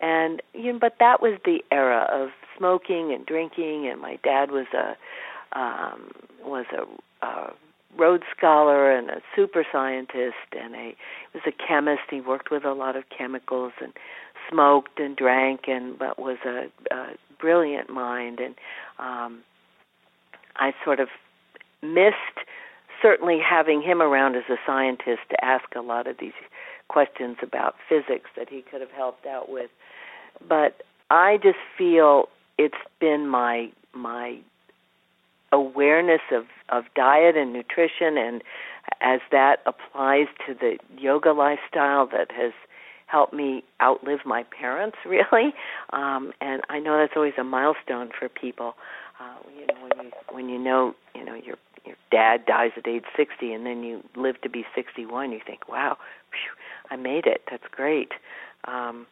[0.01, 4.51] and you know, but that was the era of smoking and drinking and my dad
[4.51, 4.97] was a
[5.59, 6.13] um
[6.45, 7.53] was a, a
[7.99, 10.97] Rhodes Scholar and a super scientist and a
[11.35, 12.03] was a chemist.
[12.09, 13.93] He worked with a lot of chemicals and
[14.49, 17.09] smoked and drank and but was a, a
[17.41, 18.55] brilliant mind and
[18.99, 19.41] um
[20.57, 21.09] I sort of
[21.83, 22.47] missed
[23.03, 26.33] certainly having him around as a scientist to ask a lot of these
[26.89, 29.71] questions about physics that he could have helped out with.
[30.47, 32.29] But I just feel
[32.59, 34.39] it's been my my
[35.53, 38.43] awareness of of diet and nutrition and
[39.01, 42.53] as that applies to the yoga lifestyle that has
[43.07, 45.53] helped me outlive my parents really
[45.93, 48.75] um and I know that's always a milestone for people
[49.19, 49.80] uh you know
[50.31, 51.57] when you know you know your
[51.87, 55.69] your dad dies at age 60 and then you live to be 61 you think
[55.69, 55.97] wow
[56.31, 56.51] phew,
[56.91, 57.43] I made it.
[57.51, 58.13] That's great.
[58.67, 59.07] Um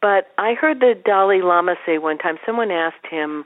[0.00, 3.44] but I heard the Dalai Lama say one time someone asked him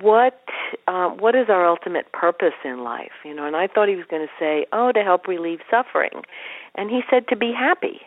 [0.00, 0.42] what
[0.88, 3.12] uh, what is our ultimate purpose in life?
[3.24, 6.22] You know and i thought he was going to say oh to help relieve suffering.
[6.74, 8.00] And he said to be happy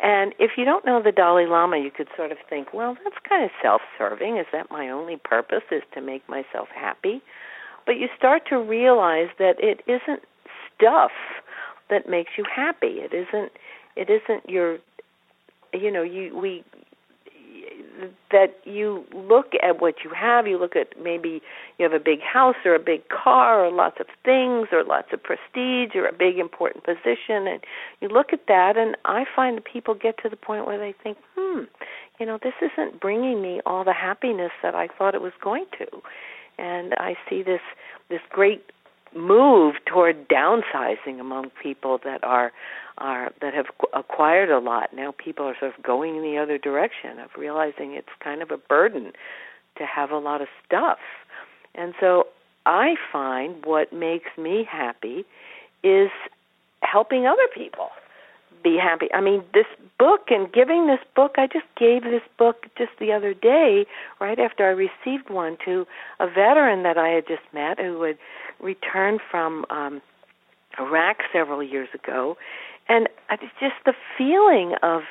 [0.00, 3.16] and if you don't know the dalai lama you could sort of think well that's
[3.28, 4.36] kind of self-serving.
[4.36, 7.20] Is that my only purpose is to make myself happy?
[7.86, 10.22] But you start to realize that it isn't
[10.74, 11.10] stuff
[11.90, 13.00] that makes you happy.
[13.00, 13.52] It isn't
[13.96, 14.78] it isn't your
[15.72, 16.64] you know you we
[18.30, 21.42] that you look at what you have, you look at maybe
[21.78, 25.12] you have a big house or a big car or lots of things or lots
[25.12, 27.60] of prestige or a big important position and
[28.00, 30.92] you look at that and I find that people get to the point where they
[30.92, 31.64] think, "Hmm,
[32.18, 35.66] you know, this isn't bringing me all the happiness that I thought it was going
[35.78, 36.02] to."
[36.58, 37.62] And I see this
[38.08, 38.70] this great
[39.14, 42.52] move toward downsizing among people that are
[42.98, 44.94] are that have acquired a lot.
[44.94, 48.50] Now people are sort of going in the other direction of realizing it's kind of
[48.50, 49.12] a burden
[49.76, 50.98] to have a lot of stuff.
[51.74, 52.26] And so
[52.66, 55.24] I find what makes me happy
[55.82, 56.10] is
[56.82, 57.88] helping other people
[58.62, 59.06] be happy.
[59.14, 59.66] I mean, this
[59.98, 63.86] book and giving this book, I just gave this book just the other day,
[64.20, 65.86] right after I received one, to
[66.18, 68.18] a veteran that I had just met who had
[68.60, 70.02] returned from um,
[70.78, 72.36] Iraq several years ago,
[72.88, 75.02] and it's just the feeling of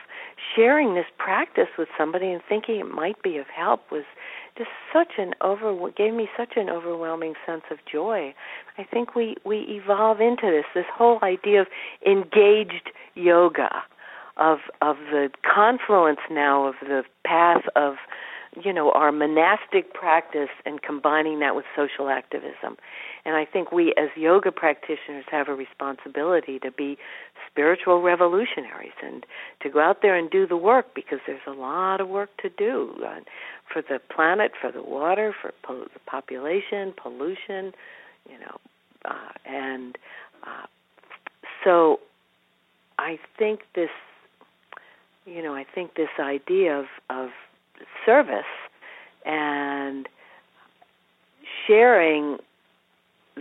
[0.55, 4.03] sharing this practice with somebody and thinking it might be of help was
[4.57, 8.33] just such an over gave me such an overwhelming sense of joy.
[8.77, 11.67] I think we we evolve into this this whole idea of
[12.05, 13.69] engaged yoga,
[14.37, 17.95] of of the confluence now of the path of
[18.63, 22.77] you know our monastic practice and combining that with social activism
[23.25, 26.97] and i think we as yoga practitioners have a responsibility to be
[27.57, 29.25] spiritual revolutionaries and
[29.61, 32.49] to go out there and do the work because there's a lot of work to
[32.49, 32.93] do
[33.73, 37.73] for the planet for the water for po- the population pollution
[38.29, 38.57] you know
[39.05, 39.97] uh, and
[40.43, 40.67] uh,
[41.63, 41.99] so
[42.99, 43.89] i think this
[45.25, 47.29] you know i think this idea of of
[48.05, 48.45] service
[49.25, 50.07] and
[51.65, 52.37] sharing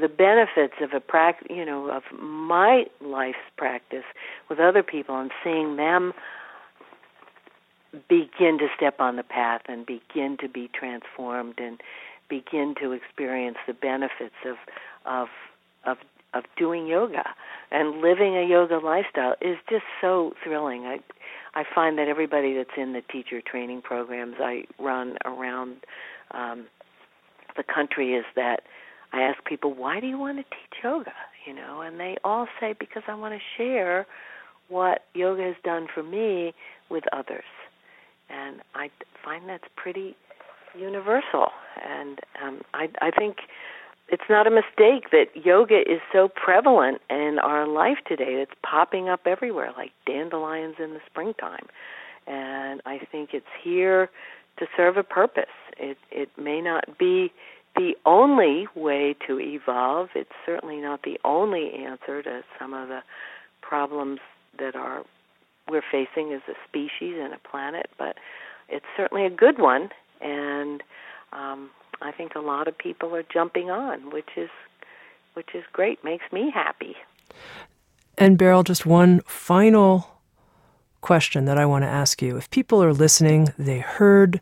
[0.01, 4.05] the benefits of a practice, you know, of my life's practice
[4.49, 6.13] with other people and seeing them
[8.09, 11.81] begin to step on the path and begin to be transformed and
[12.29, 14.57] begin to experience the benefits of
[15.07, 15.29] of
[15.85, 15.99] of
[16.35, 17.25] of doing yoga
[17.71, 20.85] and living a yoga lifestyle is just so thrilling.
[20.85, 20.99] I
[21.55, 25.77] I find that everybody that's in the teacher training programs I run around
[26.33, 26.67] um,
[27.57, 28.63] the country is that
[29.13, 31.13] I ask people, why do you want to teach yoga?
[31.47, 34.07] You know, and they all say because I want to share
[34.69, 36.55] what yoga has done for me
[36.91, 37.45] with others,
[38.29, 38.91] and I
[39.25, 40.17] find that's pretty
[40.77, 41.49] universal.
[41.89, 43.37] And um, I I think
[44.09, 48.41] it's not a mistake that yoga is so prevalent in our life today.
[48.43, 51.67] It's popping up everywhere like dandelions in the springtime.
[52.27, 54.11] And I think it's here
[54.59, 55.45] to serve a purpose.
[55.79, 57.33] It it may not be
[57.77, 60.09] the only way to evolve.
[60.15, 63.03] It's certainly not the only answer to some of the
[63.63, 64.21] problems
[64.59, 65.05] that are
[65.69, 68.17] we're facing as a species and a planet, but
[68.69, 70.83] it's certainly a good one and
[71.33, 71.71] um
[72.03, 74.51] I think a lot of people are jumping on, which is
[75.35, 76.97] which is great, makes me happy.
[78.17, 80.21] And Beryl, just one final
[81.03, 82.37] question that I want to ask you.
[82.37, 84.41] If people are listening, they heard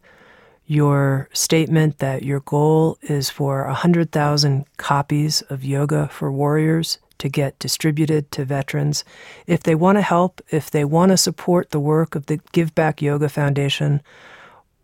[0.66, 7.58] your statement that your goal is for 100,000 copies of Yoga for Warriors to get
[7.58, 9.04] distributed to veterans.
[9.46, 12.74] If they want to help, if they want to support the work of the Give
[12.74, 14.00] Back Yoga Foundation,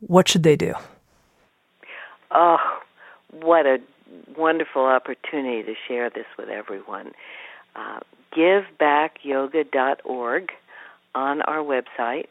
[0.01, 0.75] what should they do?
[2.31, 2.59] Oh,
[3.31, 3.79] what a
[4.37, 7.13] wonderful opportunity to share this with everyone.
[7.75, 8.01] Uh,
[8.37, 10.53] GiveBackYoga.org
[11.15, 12.29] on our website.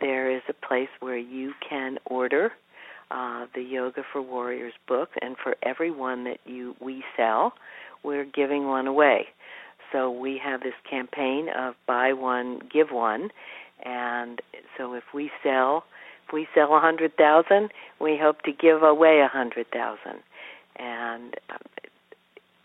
[0.00, 2.52] There is a place where you can order
[3.10, 7.54] uh, the Yoga for Warriors book, and for every one that you we sell,
[8.02, 9.28] we're giving one away.
[9.92, 13.30] So we have this campaign of buy one, give one,
[13.82, 14.42] and
[14.76, 15.84] so if we sell,
[16.26, 20.20] if we sell a hundred thousand, we hope to give away a hundred thousand.
[20.76, 21.58] And um,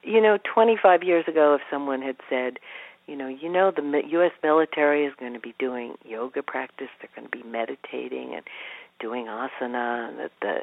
[0.04, 2.60] you know, 25 years ago, if someone had said,
[3.08, 4.32] you know, you know, the U.S.
[4.42, 8.44] military is going to be doing yoga practice, they're going to be meditating and
[9.04, 10.56] doing asana, that the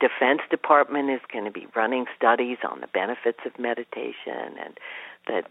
[0.00, 4.74] Defense Department is going to be running studies on the benefits of meditation, and
[5.28, 5.44] that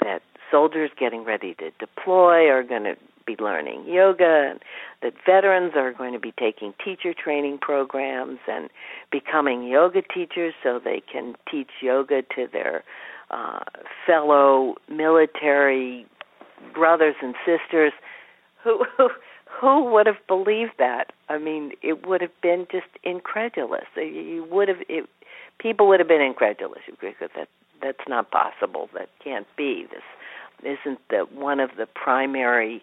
[0.00, 2.96] that soldiers getting ready to deploy are going to
[3.26, 4.60] be learning yoga, and
[5.02, 8.70] that veterans are going to be taking teacher training programs and
[9.10, 12.84] becoming yoga teachers so they can teach yoga to their
[13.30, 13.64] uh,
[14.06, 16.06] fellow military
[16.72, 17.92] brothers and sisters
[18.64, 19.10] who, who
[19.60, 21.12] who would have believed that?
[21.28, 23.86] I mean, it would have been just incredulous.
[23.96, 25.08] You would have, it,
[25.58, 27.48] people would have been incredulous that
[27.82, 28.88] that's not possible.
[28.94, 29.86] That can't be.
[29.90, 32.82] This isn't the one of the primary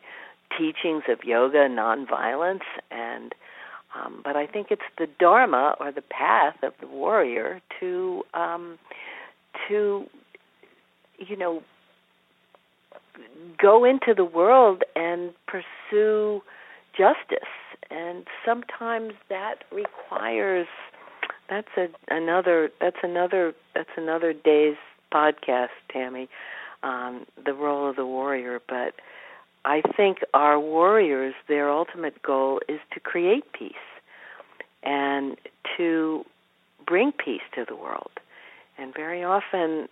[0.58, 2.62] teachings of yoga, nonviolence,
[2.92, 3.34] and
[3.96, 8.78] um, but I think it's the dharma or the path of the warrior to um,
[9.68, 10.06] to
[11.18, 11.64] you know
[13.58, 16.42] go into the world and pursue
[16.98, 17.50] justice.
[17.90, 20.68] And sometimes that requires
[21.50, 24.78] that's a another that's another that's another day's
[25.14, 26.28] podcast Tami
[26.84, 28.60] um, the role of the warrior.
[28.68, 28.96] But
[29.64, 33.74] i think our warriors their ultimate goal is to create peace
[34.84, 35.38] and
[35.78, 36.24] to
[36.86, 38.12] bring peace to the world.
[38.78, 39.88] And very often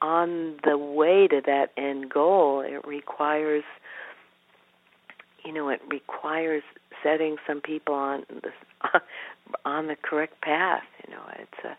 [0.00, 3.64] on the way to that end goal it requires
[5.44, 6.62] you know, it requires
[7.02, 8.50] setting some people on the
[9.64, 10.84] on the correct path.
[11.06, 11.76] You know, it's a.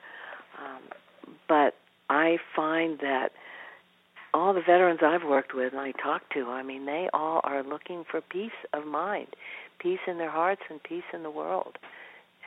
[0.63, 0.81] Um,
[1.47, 1.75] but
[2.09, 3.29] I find that
[4.33, 7.63] all the veterans I've worked with and I talk to, I mean, they all are
[7.63, 9.27] looking for peace of mind,
[9.79, 11.77] peace in their hearts, and peace in the world.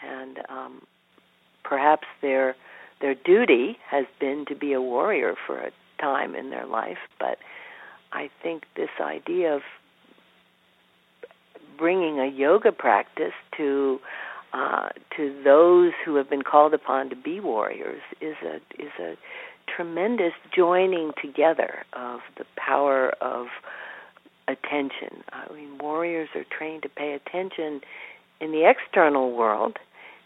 [0.04, 0.82] And um,
[1.64, 2.56] perhaps their
[3.00, 7.38] their duty has been to be a warrior for a time in their life, but
[8.12, 9.62] I think this idea of
[11.76, 14.00] bringing a yoga practice to
[14.52, 19.16] uh, to those who have been called upon to be warriors is a is a
[19.74, 23.46] tremendous joining together of the power of
[24.48, 25.24] attention.
[25.32, 27.80] I mean, warriors are trained to pay attention
[28.40, 29.78] in the external world,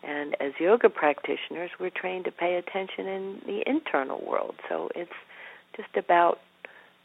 [0.03, 4.57] and as yoga practitioners, we're trained to pay attention in the internal world.
[4.69, 5.11] So it's
[5.77, 6.39] just about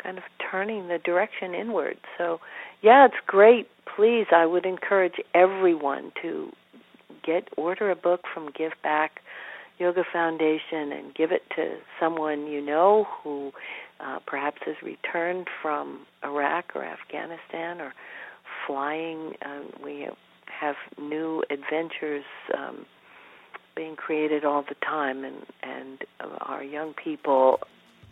[0.05, 1.97] kind of turning the direction inward.
[2.17, 2.39] So,
[2.81, 3.67] yeah, it's great.
[3.95, 6.51] Please, I would encourage everyone to
[7.25, 9.21] get order a book from Give Back
[9.79, 13.51] Yoga Foundation and give it to someone you know who
[13.99, 17.93] uh, perhaps has returned from Iraq or Afghanistan or
[18.67, 19.33] flying.
[19.43, 20.07] Um, we
[20.59, 22.23] have new adventures
[22.55, 22.85] um,
[23.75, 26.05] being created all the time, and and
[26.41, 27.59] our young people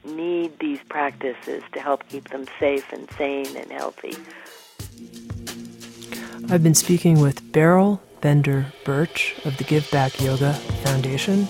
[0.06, 4.16] need these practices to help keep them safe and sane and healthy.
[6.50, 10.54] I've been speaking with Beryl Bender Birch of the Give Back Yoga
[10.84, 11.48] Foundation,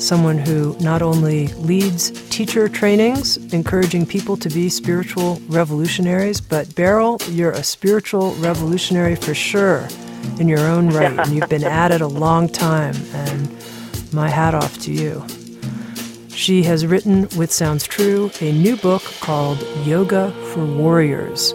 [0.00, 7.18] someone who not only leads teacher trainings, encouraging people to be spiritual revolutionaries, but Beryl,
[7.28, 9.86] you're a spiritual revolutionary for sure
[10.38, 13.50] in your own right, and you've been at it a long time, and
[14.12, 15.24] my hat off to you.
[16.40, 21.52] She has written, with Sounds True, a new book called Yoga for Warriors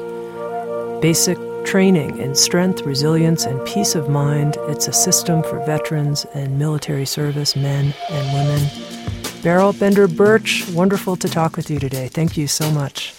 [1.02, 4.58] Basic Training in Strength, Resilience, and Peace of Mind.
[4.68, 8.70] It's a system for veterans and military service men and women.
[9.42, 12.08] Beryl Bender Birch, wonderful to talk with you today.
[12.08, 13.16] Thank you so much.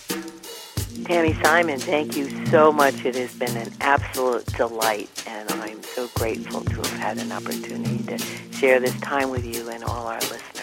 [1.03, 3.05] Tami Simon, thank you so much.
[3.05, 8.05] It has been an absolute delight, and I'm so grateful to have had an opportunity
[8.05, 8.19] to
[8.57, 10.56] share this time with you and all our listeners.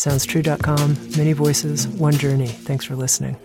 [0.00, 2.48] SoundsTrue.com, many voices, one journey.
[2.48, 3.36] Thanks for listening.